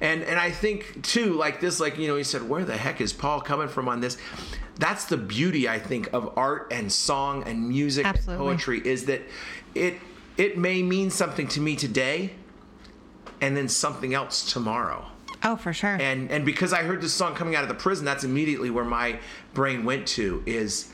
And 0.00 0.22
and 0.22 0.38
I 0.38 0.50
think 0.50 1.02
too, 1.02 1.34
like 1.34 1.60
this, 1.60 1.80
like 1.80 1.98
you 1.98 2.08
know, 2.08 2.16
he 2.16 2.24
said, 2.24 2.48
where 2.48 2.64
the 2.64 2.76
heck 2.76 3.00
is 3.00 3.12
Paul 3.12 3.40
coming 3.40 3.68
from 3.68 3.88
on 3.88 4.00
this? 4.00 4.16
That's 4.76 5.04
the 5.04 5.16
beauty, 5.16 5.68
I 5.68 5.78
think, 5.78 6.12
of 6.12 6.36
art 6.36 6.68
and 6.72 6.90
song 6.90 7.44
and 7.46 7.68
music 7.68 8.06
Absolutely. 8.06 8.34
and 8.34 8.56
poetry 8.58 8.82
is 8.84 9.06
that 9.06 9.22
it 9.74 9.94
it 10.36 10.58
may 10.58 10.82
mean 10.82 11.10
something 11.10 11.46
to 11.48 11.60
me 11.60 11.76
today, 11.76 12.32
and 13.40 13.56
then 13.56 13.68
something 13.68 14.14
else 14.14 14.52
tomorrow. 14.52 15.06
Oh, 15.44 15.56
for 15.56 15.72
sure. 15.72 15.96
And 16.00 16.30
and 16.30 16.44
because 16.44 16.72
I 16.72 16.82
heard 16.82 17.00
this 17.00 17.12
song 17.12 17.34
coming 17.34 17.54
out 17.54 17.62
of 17.62 17.68
the 17.68 17.74
prison, 17.74 18.04
that's 18.04 18.24
immediately 18.24 18.70
where 18.70 18.84
my 18.84 19.20
brain 19.52 19.84
went 19.84 20.06
to 20.08 20.42
is 20.46 20.90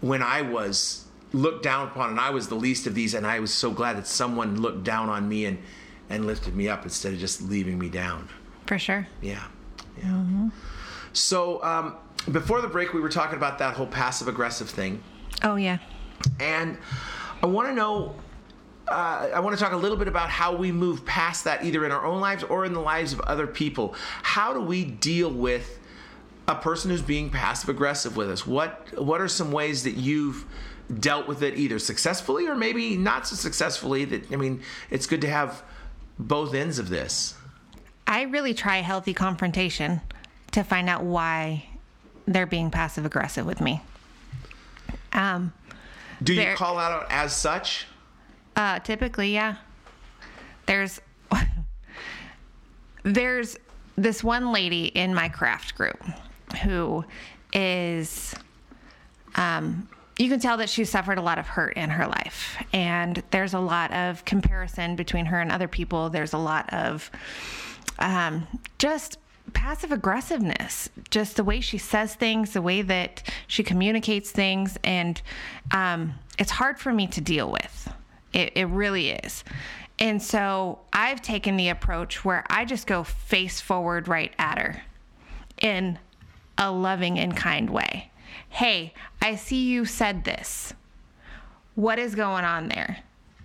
when 0.00 0.22
I 0.22 0.42
was 0.42 1.04
looked 1.32 1.62
down 1.62 1.88
upon 1.88 2.10
and 2.10 2.20
I 2.20 2.30
was 2.30 2.48
the 2.48 2.54
least 2.54 2.86
of 2.86 2.94
these 2.94 3.14
and 3.14 3.26
I 3.26 3.40
was 3.40 3.52
so 3.52 3.70
glad 3.70 3.96
that 3.96 4.06
someone 4.06 4.60
looked 4.60 4.84
down 4.84 5.08
on 5.08 5.28
me 5.28 5.46
and 5.46 5.58
and 6.10 6.26
lifted 6.26 6.54
me 6.54 6.68
up 6.68 6.84
instead 6.84 7.12
of 7.12 7.18
just 7.18 7.42
leaving 7.42 7.78
me 7.78 7.88
down. 7.88 8.28
for 8.66 8.78
sure. 8.78 9.06
Yeah. 9.22 9.44
Yeah. 10.02 10.48
So 11.12 11.62
um, 11.62 11.96
before 12.30 12.60
the 12.60 12.68
break 12.68 12.92
we 12.92 13.00
were 13.00 13.08
talking 13.08 13.36
about 13.36 13.58
that 13.58 13.74
whole 13.76 13.86
passive 13.86 14.28
aggressive 14.28 14.68
thing 14.68 15.02
Oh, 15.42 15.56
yeah. 15.56 15.78
and 16.40 16.78
I 17.42 17.46
want 17.46 17.68
to 17.68 17.74
know. 17.74 18.14
Uh, 18.86 19.30
I 19.34 19.40
want 19.40 19.56
to 19.56 19.62
talk 19.62 19.72
a 19.72 19.76
little 19.76 19.96
bit 19.96 20.08
about 20.08 20.28
how 20.28 20.54
we 20.54 20.70
move 20.70 21.06
past 21.06 21.44
that, 21.44 21.64
either 21.64 21.86
in 21.86 21.92
our 21.92 22.04
own 22.04 22.20
lives 22.20 22.42
or 22.44 22.64
in 22.66 22.74
the 22.74 22.80
lives 22.80 23.12
of 23.14 23.20
other 23.22 23.46
people. 23.46 23.94
How 24.22 24.52
do 24.52 24.60
we 24.60 24.84
deal 24.84 25.30
with 25.30 25.78
a 26.46 26.54
person 26.54 26.90
who's 26.90 27.00
being 27.02 27.30
passive 27.30 27.70
aggressive 27.70 28.14
with 28.16 28.30
us? 28.30 28.46
What 28.46 28.88
What 29.02 29.20
are 29.22 29.28
some 29.28 29.52
ways 29.52 29.84
that 29.84 29.94
you've 29.96 30.44
dealt 31.00 31.26
with 31.26 31.42
it, 31.42 31.56
either 31.56 31.78
successfully 31.78 32.46
or 32.46 32.54
maybe 32.54 32.96
not 32.96 33.26
so 33.26 33.36
successfully? 33.36 34.04
That 34.04 34.30
I 34.32 34.36
mean, 34.36 34.60
it's 34.90 35.06
good 35.06 35.22
to 35.22 35.28
have 35.30 35.62
both 36.18 36.54
ends 36.54 36.78
of 36.78 36.88
this. 36.88 37.34
I 38.06 38.22
really 38.22 38.54
try 38.54 38.78
healthy 38.78 39.14
confrontation 39.14 40.00
to 40.52 40.62
find 40.62 40.88
out 40.88 41.02
why 41.02 41.66
they're 42.26 42.46
being 42.46 42.70
passive 42.70 43.04
aggressive 43.04 43.46
with 43.46 43.60
me. 43.60 43.80
Um, 45.12 45.52
Do 46.22 46.34
you 46.34 46.54
call 46.54 46.78
out 46.78 47.06
as 47.10 47.34
such? 47.34 47.86
Uh, 48.56 48.78
typically, 48.80 49.32
yeah. 49.32 49.56
There's 50.66 51.00
there's 53.02 53.56
this 53.96 54.24
one 54.24 54.52
lady 54.52 54.86
in 54.86 55.14
my 55.14 55.28
craft 55.28 55.76
group 55.76 56.02
who 56.62 57.04
is 57.52 58.34
um 59.36 59.88
you 60.18 60.28
can 60.28 60.38
tell 60.38 60.56
that 60.58 60.68
she's 60.68 60.90
suffered 60.90 61.18
a 61.18 61.22
lot 61.22 61.38
of 61.38 61.46
hurt 61.46 61.76
in 61.76 61.90
her 61.90 62.06
life 62.06 62.56
and 62.72 63.22
there's 63.30 63.54
a 63.54 63.58
lot 63.58 63.92
of 63.92 64.24
comparison 64.24 64.96
between 64.96 65.26
her 65.26 65.40
and 65.40 65.50
other 65.50 65.68
people 65.68 66.10
there's 66.10 66.32
a 66.32 66.38
lot 66.38 66.72
of 66.72 67.10
um, 67.98 68.46
just 68.78 69.18
passive 69.52 69.92
aggressiveness, 69.92 70.88
just 71.10 71.36
the 71.36 71.44
way 71.44 71.60
she 71.60 71.78
says 71.78 72.14
things, 72.14 72.52
the 72.52 72.62
way 72.62 72.82
that 72.82 73.22
she 73.46 73.62
communicates 73.62 74.30
things, 74.30 74.78
and 74.82 75.20
um, 75.70 76.14
it's 76.38 76.50
hard 76.50 76.78
for 76.78 76.92
me 76.92 77.06
to 77.08 77.20
deal 77.20 77.50
with. 77.50 77.92
It, 78.32 78.52
it 78.56 78.64
really 78.66 79.10
is. 79.10 79.44
And 79.98 80.20
so 80.20 80.80
I've 80.92 81.22
taken 81.22 81.56
the 81.56 81.68
approach 81.68 82.24
where 82.24 82.44
I 82.50 82.64
just 82.64 82.86
go 82.86 83.04
face 83.04 83.60
forward 83.60 84.08
right 84.08 84.32
at 84.38 84.58
her 84.58 84.82
in 85.60 85.98
a 86.58 86.70
loving 86.70 87.18
and 87.18 87.36
kind 87.36 87.70
way. 87.70 88.10
Hey, 88.54 88.94
I 89.20 89.34
see 89.34 89.66
you 89.66 89.84
said 89.84 90.24
this. 90.24 90.72
What 91.74 91.98
is 91.98 92.14
going 92.14 92.44
on 92.44 92.68
there? 92.68 92.98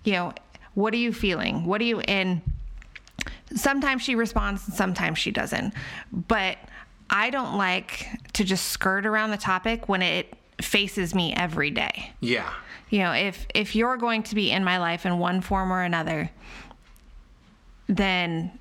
You 0.03 0.13
know, 0.13 0.33
what 0.75 0.93
are 0.93 0.97
you 0.97 1.11
feeling? 1.11 1.65
What 1.65 1.81
are 1.81 1.85
you 1.85 2.01
in? 2.01 2.41
Sometimes 3.55 4.03
she 4.03 4.13
responds 4.15 4.67
and 4.67 4.75
sometimes 4.75 5.17
she 5.17 5.31
doesn't. 5.31 5.73
But 6.11 6.57
I 7.09 7.31
don't 7.31 7.57
like 7.57 8.05
to 8.33 8.43
just 8.43 8.67
skirt 8.67 9.05
around 9.07 9.31
the 9.31 9.37
topic 9.37 9.89
when 9.89 10.03
it 10.03 10.31
faces 10.61 11.15
me 11.15 11.33
every 11.37 11.71
day 11.71 12.11
Yeah. 12.19 12.47
you 12.89 12.99
know 12.99 13.13
if 13.13 13.47
if 13.55 13.77
you're 13.77 13.95
going 13.95 14.23
to 14.23 14.35
be 14.35 14.51
in 14.51 14.61
my 14.61 14.77
life 14.77 15.05
in 15.05 15.17
one 15.17 15.39
form 15.39 15.71
or 15.71 15.83
another 15.83 16.29
then 17.87 18.51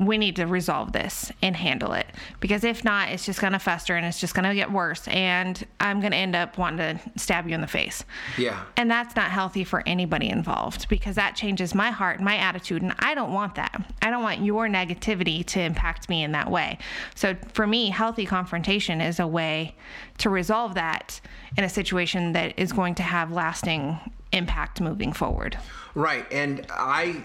we 0.00 0.18
need 0.18 0.36
to 0.36 0.46
resolve 0.46 0.92
this 0.92 1.30
and 1.40 1.54
handle 1.56 1.92
it 1.92 2.06
because 2.40 2.64
if 2.64 2.84
not 2.84 3.10
it's 3.10 3.24
just 3.24 3.40
going 3.40 3.52
to 3.52 3.58
fester 3.58 3.94
and 3.94 4.04
it's 4.04 4.18
just 4.20 4.34
going 4.34 4.48
to 4.48 4.54
get 4.54 4.70
worse 4.72 5.06
and 5.08 5.64
i'm 5.78 6.00
going 6.00 6.10
to 6.10 6.16
end 6.16 6.34
up 6.34 6.58
wanting 6.58 6.98
to 6.98 7.18
stab 7.18 7.46
you 7.46 7.54
in 7.54 7.60
the 7.60 7.66
face 7.66 8.04
Yeah. 8.36 8.60
and 8.76 8.90
that's 8.90 9.14
not 9.14 9.30
healthy 9.30 9.62
for 9.62 9.82
anybody 9.86 10.28
involved 10.28 10.88
because 10.88 11.14
that 11.14 11.36
changes 11.36 11.74
my 11.74 11.90
heart 11.90 12.16
and 12.16 12.24
my 12.24 12.36
attitude. 12.36 12.82
And 12.82 12.94
I 12.98 13.14
don't 13.14 13.32
want 13.32 13.54
that. 13.54 13.84
I 14.02 14.10
don't 14.10 14.22
want 14.22 14.42
your 14.44 14.66
negativity 14.68 15.44
to 15.46 15.60
impact 15.60 16.08
me 16.08 16.22
in 16.24 16.32
that 16.32 16.50
way. 16.50 16.78
So 17.14 17.36
for 17.52 17.66
me, 17.66 17.90
healthy 17.90 18.26
confrontation 18.26 19.00
is 19.00 19.20
a 19.20 19.26
way 19.26 19.74
to 20.18 20.30
resolve 20.30 20.74
that 20.74 21.20
in 21.56 21.64
a 21.64 21.68
situation 21.68 22.32
that 22.32 22.58
is 22.58 22.72
going 22.72 22.94
to 22.96 23.02
have 23.02 23.30
lasting 23.32 23.98
impact 24.32 24.80
moving 24.80 25.12
forward. 25.12 25.56
Right. 25.94 26.26
And 26.32 26.66
I 26.70 27.22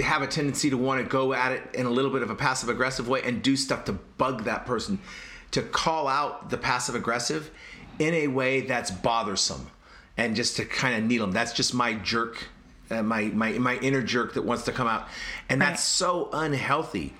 have 0.00 0.22
a 0.22 0.26
tendency 0.26 0.70
to 0.70 0.76
want 0.76 1.02
to 1.02 1.08
go 1.08 1.32
at 1.32 1.52
it 1.52 1.62
in 1.74 1.86
a 1.86 1.90
little 1.90 2.10
bit 2.10 2.22
of 2.22 2.30
a 2.30 2.34
passive 2.34 2.68
aggressive 2.68 3.08
way 3.08 3.22
and 3.22 3.42
do 3.42 3.56
stuff 3.56 3.84
to 3.86 3.92
bug 3.92 4.44
that 4.44 4.66
person, 4.66 4.98
to 5.50 5.62
call 5.62 6.08
out 6.08 6.50
the 6.50 6.58
passive 6.58 6.94
aggressive 6.94 7.50
in 7.98 8.14
a 8.14 8.26
way 8.28 8.62
that's 8.62 8.90
bothersome 8.90 9.70
and 10.16 10.36
just 10.36 10.56
to 10.56 10.64
kind 10.64 10.96
of 10.96 11.08
needle 11.08 11.26
them. 11.26 11.34
That's 11.34 11.52
just 11.52 11.74
my 11.74 11.94
jerk, 11.94 12.48
uh, 12.90 13.02
my, 13.02 13.24
my, 13.24 13.52
my 13.52 13.76
inner 13.78 14.02
jerk 14.02 14.34
that 14.34 14.42
wants 14.42 14.64
to 14.64 14.72
come 14.72 14.86
out. 14.86 15.08
And 15.48 15.60
that's 15.60 15.82
so 15.82 16.28
unhealthy. 16.32 17.14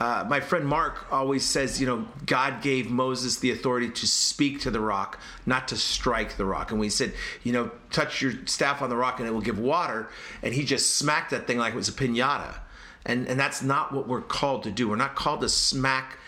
Uh, 0.00 0.24
my 0.26 0.40
friend 0.40 0.66
Mark 0.66 1.12
always 1.12 1.44
says, 1.44 1.78
you 1.78 1.86
know, 1.86 2.08
God 2.24 2.62
gave 2.62 2.90
Moses 2.90 3.36
the 3.36 3.50
authority 3.50 3.90
to 3.90 4.06
speak 4.06 4.60
to 4.60 4.70
the 4.70 4.80
rock, 4.80 5.20
not 5.44 5.68
to 5.68 5.76
strike 5.76 6.38
the 6.38 6.46
rock. 6.46 6.70
And 6.70 6.80
we 6.80 6.88
said, 6.88 7.12
you 7.42 7.52
know, 7.52 7.70
touch 7.90 8.22
your 8.22 8.32
staff 8.46 8.80
on 8.80 8.88
the 8.88 8.96
rock 8.96 9.18
and 9.18 9.28
it 9.28 9.32
will 9.32 9.42
give 9.42 9.58
water. 9.58 10.08
And 10.42 10.54
he 10.54 10.64
just 10.64 10.96
smacked 10.96 11.32
that 11.32 11.46
thing 11.46 11.58
like 11.58 11.74
it 11.74 11.76
was 11.76 11.90
a 11.90 11.92
pinata. 11.92 12.56
And, 13.04 13.28
and 13.28 13.38
that's 13.38 13.62
not 13.62 13.92
what 13.92 14.08
we're 14.08 14.22
called 14.22 14.62
to 14.62 14.70
do. 14.70 14.88
We're 14.88 14.96
not 14.96 15.16
called 15.16 15.42
to 15.42 15.50
smack 15.50 16.18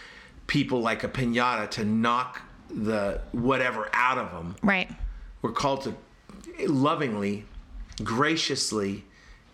people 0.47 0.83
like 0.83 1.03
a 1.03 1.09
pinata 1.09 1.71
to 1.71 1.85
knock 1.87 2.43
the 2.69 3.23
whatever 3.33 3.89
out 3.95 4.19
of 4.19 4.33
them. 4.33 4.55
Right. 4.63 4.91
We're 5.41 5.53
called 5.53 5.83
to 5.85 5.95
lovingly, 6.69 7.47
graciously, 8.05 9.05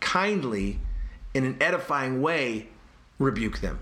kindly, 0.01 0.81
in 1.35 1.45
an 1.45 1.57
edifying 1.61 2.21
way, 2.21 2.69
rebuke 3.21 3.61
them. 3.61 3.79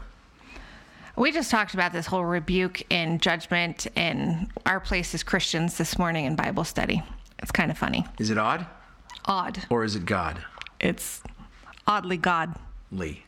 We 1.16 1.32
just 1.32 1.50
talked 1.50 1.72
about 1.74 1.92
this 1.92 2.06
whole 2.06 2.24
rebuke 2.24 2.82
and 2.90 3.20
judgment 3.22 3.86
in 3.96 4.50
our 4.66 4.80
place 4.80 5.14
as 5.14 5.22
Christians 5.22 5.78
this 5.78 5.98
morning 5.98 6.26
in 6.26 6.36
Bible 6.36 6.64
study. 6.64 7.02
It's 7.38 7.50
kind 7.50 7.70
of 7.70 7.78
funny. 7.78 8.04
Is 8.18 8.30
it 8.30 8.36
odd 8.38 8.66
Odd. 9.24 9.64
or 9.70 9.82
is 9.84 9.96
it 9.96 10.04
God? 10.04 10.38
It's 10.78 11.22
oddly 11.86 12.16
God. 12.18 12.54
Lee. 12.92 13.22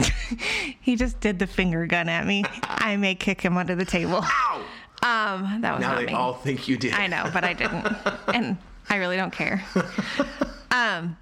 He 0.80 0.96
just 0.96 1.20
did 1.20 1.38
the 1.38 1.46
finger 1.46 1.86
gun 1.86 2.08
at 2.08 2.26
me. 2.26 2.44
I 2.64 2.96
may 2.96 3.14
kick 3.14 3.40
him 3.40 3.56
under 3.56 3.74
the 3.76 3.84
table. 3.84 4.20
Ow! 4.24 4.64
Um, 5.02 5.60
that 5.60 5.72
was 5.74 5.80
Now 5.80 5.92
not 5.92 5.98
they 5.98 6.06
me. 6.06 6.12
all 6.12 6.34
think 6.34 6.66
you 6.66 6.76
did. 6.76 6.92
I 6.94 7.06
know, 7.06 7.30
but 7.32 7.44
I 7.44 7.52
didn't, 7.52 7.86
and 8.34 8.56
I 8.88 8.96
really 8.96 9.16
don't 9.16 9.32
care. 9.32 9.62
Um, 10.74 11.18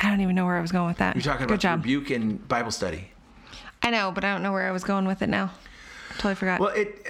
I 0.00 0.08
don't 0.10 0.20
even 0.20 0.34
know 0.34 0.46
where 0.46 0.56
I 0.56 0.60
was 0.60 0.72
going 0.72 0.88
with 0.88 0.98
that. 0.98 1.14
You're 1.14 1.22
talking 1.22 1.46
Good 1.46 1.50
about 1.54 1.60
job. 1.60 1.78
rebuke 1.80 2.10
and 2.10 2.46
Bible 2.48 2.70
study. 2.70 3.10
I 3.82 3.90
know, 3.90 4.10
but 4.12 4.24
I 4.24 4.32
don't 4.32 4.42
know 4.42 4.52
where 4.52 4.66
I 4.66 4.72
was 4.72 4.82
going 4.84 5.06
with 5.06 5.22
it 5.22 5.28
now. 5.28 5.52
Totally 6.16 6.34
forgot. 6.34 6.60
Well, 6.60 6.68
it. 6.74 7.06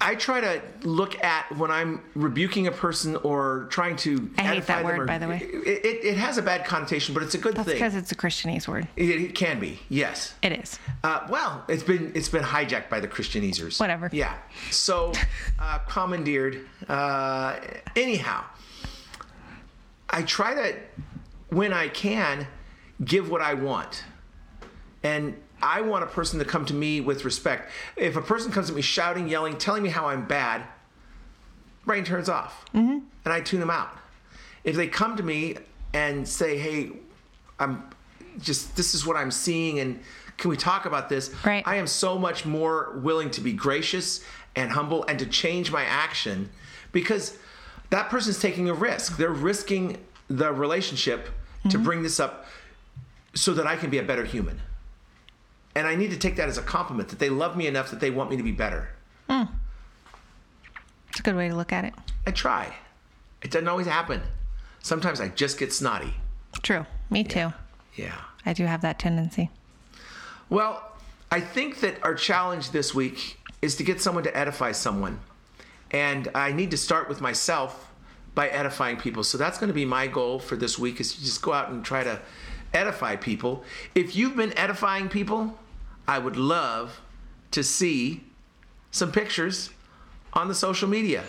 I 0.00 0.14
try 0.14 0.40
to 0.40 0.62
look 0.84 1.22
at 1.22 1.54
when 1.58 1.70
I'm 1.70 2.00
rebuking 2.14 2.66
a 2.66 2.70
person 2.72 3.16
or 3.16 3.66
trying 3.70 3.96
to. 3.96 4.30
I 4.38 4.42
hate 4.42 4.66
that 4.66 4.84
word, 4.84 5.00
or- 5.00 5.04
by 5.06 5.18
the 5.18 5.28
way. 5.28 5.38
It, 5.42 5.84
it, 5.84 6.04
it 6.04 6.16
has 6.16 6.38
a 6.38 6.42
bad 6.42 6.64
connotation, 6.64 7.12
but 7.12 7.22
it's 7.22 7.34
a 7.34 7.38
good 7.38 7.56
That's 7.56 7.66
thing. 7.66 7.74
because 7.76 7.94
it's 7.94 8.10
a 8.12 8.14
Christianese 8.14 8.66
word. 8.66 8.88
It, 8.96 9.10
it 9.10 9.34
can 9.34 9.60
be, 9.60 9.80
yes. 9.90 10.34
It 10.42 10.52
is. 10.52 10.78
Uh, 11.02 11.26
well, 11.28 11.64
it's 11.68 11.82
been 11.82 12.12
it's 12.14 12.28
been 12.30 12.42
hijacked 12.44 12.88
by 12.88 13.00
the 13.00 13.08
Christianizers. 13.08 13.78
Whatever. 13.80 14.08
Yeah. 14.12 14.34
So, 14.70 15.12
uh, 15.58 15.78
commandeered. 15.86 16.66
Uh, 16.88 17.56
anyhow, 17.96 18.44
I 20.08 20.22
try 20.22 20.54
to, 20.54 20.76
when 21.54 21.72
I 21.72 21.88
can, 21.88 22.46
give 23.04 23.30
what 23.30 23.40
I 23.40 23.54
want, 23.54 24.04
and 25.02 25.36
I 25.62 25.80
want 25.80 26.04
a 26.04 26.06
person 26.06 26.38
to 26.38 26.44
come 26.44 26.64
to 26.66 26.74
me 26.74 27.00
with 27.00 27.24
respect. 27.24 27.70
If 27.96 28.16
a 28.16 28.22
person 28.22 28.52
comes 28.52 28.70
at 28.70 28.76
me 28.76 28.82
shouting, 28.82 29.28
yelling, 29.28 29.56
telling 29.56 29.82
me 29.82 29.88
how 29.88 30.08
I'm 30.08 30.26
bad, 30.26 30.62
brain 31.84 32.04
turns 32.04 32.28
off, 32.28 32.64
mm-hmm. 32.74 32.98
and 33.24 33.32
I 33.32 33.40
tune 33.40 33.60
them 33.60 33.70
out. 33.70 33.96
If 34.64 34.76
they 34.76 34.86
come 34.86 35.16
to 35.16 35.22
me 35.22 35.56
and 35.92 36.26
say, 36.26 36.58
"Hey, 36.58 36.92
I'm 37.58 37.84
just 38.40 38.76
this 38.76 38.94
is 38.94 39.06
what 39.06 39.16
I'm 39.16 39.30
seeing 39.30 39.78
and 39.78 40.00
can 40.36 40.50
we 40.50 40.56
talk 40.56 40.84
about 40.84 41.08
this? 41.08 41.32
Right. 41.44 41.62
I 41.66 41.76
am 41.76 41.86
so 41.86 42.18
much 42.18 42.44
more 42.44 42.92
willing 42.96 43.30
to 43.32 43.40
be 43.40 43.52
gracious 43.52 44.24
and 44.56 44.70
humble 44.70 45.04
and 45.04 45.18
to 45.20 45.26
change 45.26 45.70
my 45.70 45.84
action 45.84 46.50
because 46.92 47.38
that 47.90 48.08
person's 48.10 48.40
taking 48.40 48.68
a 48.68 48.74
risk. 48.74 49.16
They're 49.16 49.30
risking 49.30 49.98
the 50.28 50.52
relationship 50.52 51.28
to 51.64 51.76
mm-hmm. 51.76 51.82
bring 51.82 52.02
this 52.02 52.20
up 52.20 52.46
so 53.34 53.52
that 53.54 53.66
I 53.66 53.76
can 53.76 53.90
be 53.90 53.98
a 53.98 54.02
better 54.02 54.24
human. 54.24 54.60
And 55.74 55.86
I 55.86 55.96
need 55.96 56.10
to 56.10 56.16
take 56.16 56.36
that 56.36 56.48
as 56.48 56.58
a 56.58 56.62
compliment 56.62 57.08
that 57.08 57.18
they 57.18 57.28
love 57.28 57.56
me 57.56 57.66
enough 57.66 57.90
that 57.90 58.00
they 58.00 58.10
want 58.10 58.30
me 58.30 58.36
to 58.36 58.42
be 58.42 58.52
better. 58.52 58.90
Mm. 59.28 59.48
It's 61.08 61.20
a 61.20 61.22
good 61.22 61.36
way 61.36 61.48
to 61.48 61.54
look 61.54 61.72
at 61.72 61.84
it. 61.84 61.94
I 62.26 62.30
try. 62.30 62.74
It 63.42 63.50
doesn't 63.50 63.68
always 63.68 63.86
happen. 63.86 64.22
Sometimes 64.82 65.20
I 65.20 65.28
just 65.28 65.58
get 65.58 65.72
snotty. 65.72 66.14
True. 66.62 66.86
Me 67.10 67.24
too. 67.24 67.52
Yeah. 67.94 68.16
I 68.46 68.52
do 68.52 68.66
have 68.66 68.82
that 68.82 68.98
tendency. 68.98 69.50
Well, 70.48 70.82
I 71.30 71.40
think 71.40 71.80
that 71.80 72.02
our 72.04 72.14
challenge 72.14 72.70
this 72.70 72.94
week 72.94 73.40
is 73.62 73.76
to 73.76 73.84
get 73.84 74.00
someone 74.00 74.24
to 74.24 74.36
edify 74.36 74.72
someone. 74.72 75.20
And 75.90 76.28
I 76.34 76.52
need 76.52 76.70
to 76.72 76.76
start 76.76 77.08
with 77.08 77.20
myself 77.20 77.90
by 78.34 78.48
edifying 78.48 78.96
people. 78.96 79.22
So 79.22 79.38
that's 79.38 79.58
going 79.58 79.68
to 79.68 79.74
be 79.74 79.84
my 79.84 80.06
goal 80.06 80.38
for 80.38 80.56
this 80.56 80.78
week 80.78 81.00
is 81.00 81.14
to 81.14 81.20
just 81.20 81.42
go 81.42 81.52
out 81.52 81.70
and 81.70 81.84
try 81.84 82.02
to 82.04 82.20
edify 82.72 83.16
people. 83.16 83.64
If 83.94 84.16
you've 84.16 84.36
been 84.36 84.56
edifying 84.58 85.08
people, 85.08 85.58
I 86.06 86.18
would 86.18 86.36
love 86.36 87.00
to 87.52 87.62
see 87.62 88.24
some 88.90 89.12
pictures 89.12 89.70
on 90.32 90.48
the 90.48 90.54
social 90.54 90.88
media. 90.88 91.24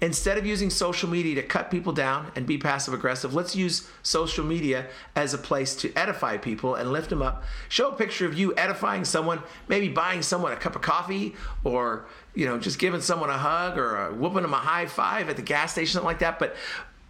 Instead 0.00 0.38
of 0.38 0.46
using 0.46 0.70
social 0.70 1.08
media 1.08 1.34
to 1.34 1.42
cut 1.42 1.72
people 1.72 1.92
down 1.92 2.30
and 2.36 2.46
be 2.46 2.56
passive 2.56 2.94
aggressive, 2.94 3.34
let's 3.34 3.56
use 3.56 3.88
social 4.02 4.44
media 4.44 4.86
as 5.16 5.34
a 5.34 5.38
place 5.38 5.74
to 5.74 5.92
edify 5.96 6.36
people 6.36 6.76
and 6.76 6.92
lift 6.92 7.10
them 7.10 7.20
up. 7.20 7.42
Show 7.68 7.88
a 7.90 7.94
picture 7.96 8.24
of 8.24 8.38
you 8.38 8.54
edifying 8.56 9.04
someone, 9.04 9.42
maybe 9.66 9.88
buying 9.88 10.22
someone 10.22 10.52
a 10.52 10.56
cup 10.56 10.76
of 10.76 10.82
coffee 10.82 11.34
or, 11.64 12.06
you 12.34 12.46
know, 12.46 12.58
just 12.58 12.78
giving 12.78 13.00
someone 13.00 13.28
a 13.28 13.38
hug 13.38 13.76
or 13.76 14.12
whooping 14.12 14.42
them 14.42 14.54
a 14.54 14.58
high 14.58 14.86
five 14.86 15.28
at 15.28 15.34
the 15.34 15.42
gas 15.42 15.72
station, 15.72 15.94
something 15.94 16.06
like 16.06 16.20
that. 16.20 16.38
But 16.38 16.54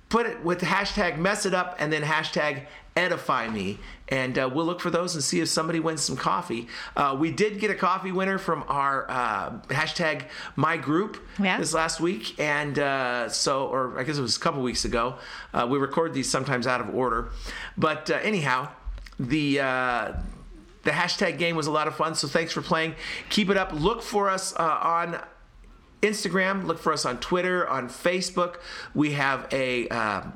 put 0.09 0.25
it 0.25 0.43
with 0.43 0.61
hashtag 0.63 1.19
mess 1.19 1.45
it 1.45 1.53
up 1.53 1.77
and 1.79 1.93
then 1.93 2.03
hashtag 2.03 2.67
edify 2.99 3.49
me 3.49 3.79
and 4.09 4.39
uh, 4.39 4.51
we'll 4.53 4.67
look 4.67 4.81
for 4.81 4.91
those 4.91 5.15
and 5.15 5.23
see 5.23 5.41
if 5.41 5.49
somebody 5.49 5.79
wins 5.81 6.03
some 6.03 6.17
coffee 6.17 6.67
uh, 6.97 7.17
we 7.19 7.31
did 7.31 7.61
get 7.61 7.71
a 7.71 7.75
coffee 7.75 8.11
winner 8.13 8.39
from 8.39 8.65
our 8.69 9.09
uh, 9.11 9.51
hashtag 9.69 10.25
my 10.57 10.77
group 10.77 11.13
Yeah. 11.39 11.59
this 11.59 11.73
last 11.73 12.01
week 12.01 12.39
and 12.41 12.79
uh, 12.79 13.29
so 13.29 13.67
or 13.67 13.99
i 13.99 14.03
guess 14.03 14.19
it 14.19 14.23
was 14.23 14.37
a 14.37 14.41
couple 14.41 14.63
weeks 14.63 14.85
ago 14.85 15.17
uh, 15.55 15.67
we 15.71 15.79
record 15.79 16.13
these 16.13 16.29
sometimes 16.29 16.67
out 16.67 16.81
of 16.81 16.89
order 16.95 17.31
but 17.77 18.11
uh, 18.11 18.15
anyhow 18.23 18.69
the 19.21 19.61
uh, 19.61 20.13
the 20.83 20.91
hashtag 20.91 21.39
game 21.39 21.55
was 21.55 21.67
a 21.67 21.71
lot 21.73 21.87
of 21.87 21.95
fun 21.95 22.15
so 22.15 22.27
thanks 22.27 22.53
for 22.53 22.63
playing 22.63 22.95
keep 23.31 23.49
it 23.51 23.57
up 23.57 23.73
look 23.73 24.03
for 24.03 24.29
us 24.29 24.55
uh, 24.57 24.79
on 24.83 25.19
Instagram. 26.01 26.65
Look 26.65 26.79
for 26.79 26.93
us 26.93 27.05
on 27.05 27.19
Twitter, 27.19 27.67
on 27.69 27.89
Facebook. 27.89 28.59
We 28.95 29.15
have 29.15 29.49
a, 29.53 29.89
um 29.89 30.33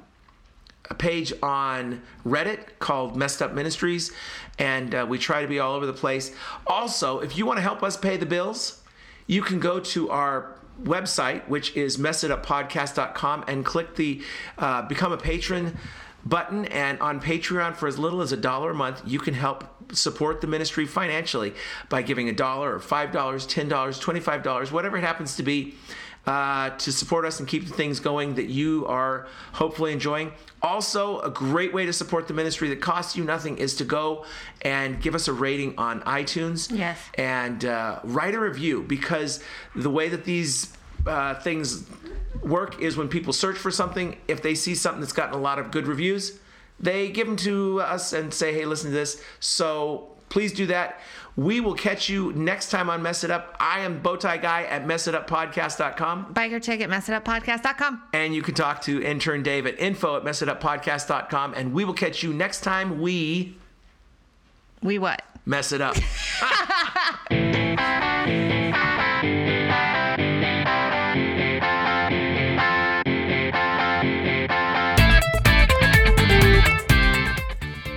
a 0.93 0.95
page 0.95 1.33
on 1.43 2.03
Reddit 2.25 2.79
called 2.79 3.17
Messed 3.17 3.41
Up 3.41 3.55
Ministries, 3.55 4.13
and 4.59 4.95
uh, 4.95 5.07
we 5.09 5.19
try 5.19 5.41
to 5.41 5.49
be 5.49 5.59
all 5.59 5.75
over 5.75 5.87
the 5.87 5.93
place. 5.95 6.35
Also, 6.67 7.21
if 7.21 7.39
you 7.39 7.47
want 7.47 7.57
to 7.57 7.63
help 7.63 7.83
us 7.83 7.97
pay 7.97 8.19
the 8.19 8.27
bills, 8.27 8.83
you 9.27 9.41
can 9.41 9.59
go 9.59 9.81
to 9.81 10.11
our 10.11 10.59
website, 10.85 11.49
which 11.49 11.75
is 11.75 11.97
messituppodcast.com, 11.97 13.45
and 13.49 13.65
click 13.65 13.97
the 13.97 14.23
uh, 14.59 14.83
Become 14.83 15.13
a 15.13 15.17
Patron 15.17 15.79
button. 16.27 16.67
And 16.67 17.01
on 17.01 17.23
Patreon, 17.23 17.75
for 17.75 17.89
as 17.89 17.99
little 17.99 18.21
as 18.21 18.33
a 18.33 18.37
dollar 18.37 18.73
a 18.73 18.75
month, 18.75 19.01
you 19.07 19.19
can 19.19 19.33
help 19.33 19.65
support 19.95 20.43
the 20.43 20.47
ministry 20.47 20.85
financially 20.85 21.55
by 21.89 22.03
giving 22.03 22.29
a 22.29 22.35
dollar 22.35 22.75
or 22.75 22.81
$5, 22.81 23.11
$10, 23.11 23.69
$25, 23.69 24.73
whatever 24.73 24.99
it 24.99 25.05
happens 25.05 25.37
to 25.37 25.43
be. 25.43 25.75
Uh, 26.25 26.71
to 26.79 26.93
support 26.93 27.25
us 27.25 27.41
and 27.41 27.49
keep 27.49 27.67
the 27.67 27.75
things 27.75 27.99
going 27.99 28.37
that 28.37 28.47
you 28.47 28.87
are 28.87 29.27
hopefully 29.55 29.93
enjoying. 29.93 30.31
Also, 30.63 31.19
a 31.23 31.31
great 31.31 31.75
way 31.75 31.85
to 31.85 31.93
support 31.93 32.29
the 32.29 32.35
ministry 32.35 32.69
that 32.69 32.81
costs 32.81 33.17
you 33.17 33.25
nothing 33.25 33.59
is 33.59 33.75
to 33.75 33.85
go 33.85 34.25
and 34.61 35.03
give 35.03 35.17
us 35.17 35.27
a 35.27 35.33
rating 35.33 35.77
on 35.79 36.01
iTunes. 36.03 36.71
Yes. 36.71 37.01
And 37.15 37.65
uh, 37.65 37.99
write 38.05 38.35
a 38.35 38.39
review 38.39 38.85
because 38.85 39.43
the 39.75 39.91
way 39.91 40.09
that 40.11 40.25
these 40.25 40.73
uh, 41.09 41.35
things 41.35 41.87
work 42.41 42.81
is 42.81 42.97
when 42.97 43.09
people 43.09 43.33
search 43.33 43.57
for 43.57 43.73
something, 43.73 44.17
if 44.29 44.43
they 44.43 44.55
see 44.55 44.77
something 44.77 45.01
that's 45.01 45.13
gotten 45.13 45.35
a 45.35 45.43
lot 45.43 45.59
of 45.59 45.73
good 45.73 45.89
reviews, 45.89 46.39
they 46.79 47.11
give 47.11 47.27
them 47.27 47.37
to 47.39 47.81
us 47.81 48.13
and 48.13 48.33
say, 48.33 48.53
hey, 48.53 48.65
listen 48.65 48.91
to 48.91 48.97
this. 48.97 49.21
So 49.41 50.13
please 50.33 50.53
do 50.53 50.67
that. 50.67 50.99
We 51.37 51.61
will 51.61 51.75
catch 51.75 52.09
you 52.09 52.33
next 52.33 52.71
time 52.71 52.89
on 52.91 53.03
Mess 53.03 53.23
It 53.23 53.31
Up. 53.31 53.55
I 53.61 53.81
am 53.81 54.03
Bowtie 54.03 54.41
Guy 54.41 54.65
at 54.65 54.85
messituppodcast.com. 54.87 56.35
Biker 56.35 56.63
Chick, 56.63 56.81
messituppodcast.com. 56.81 58.03
And 58.15 58.35
you 58.35 58.43
can 58.43 58.55
talk 58.55 58.81
to 58.83 59.03
intern 59.03 59.43
Dave 59.43 59.67
at 59.67 59.79
info 59.79 60.17
at 60.17 60.25
messituppodcast.com. 60.25 61.55
And 61.55 61.73
we 61.75 61.85
will 61.85 61.95
catch 61.95 62.23
you 62.23 62.33
next 62.33 62.63
time 62.63 63.01
we 63.01 63.57
We 64.83 64.99
what? 64.99 65.23
mess 65.45 65.73
it 65.73 65.81
up. 65.81 65.97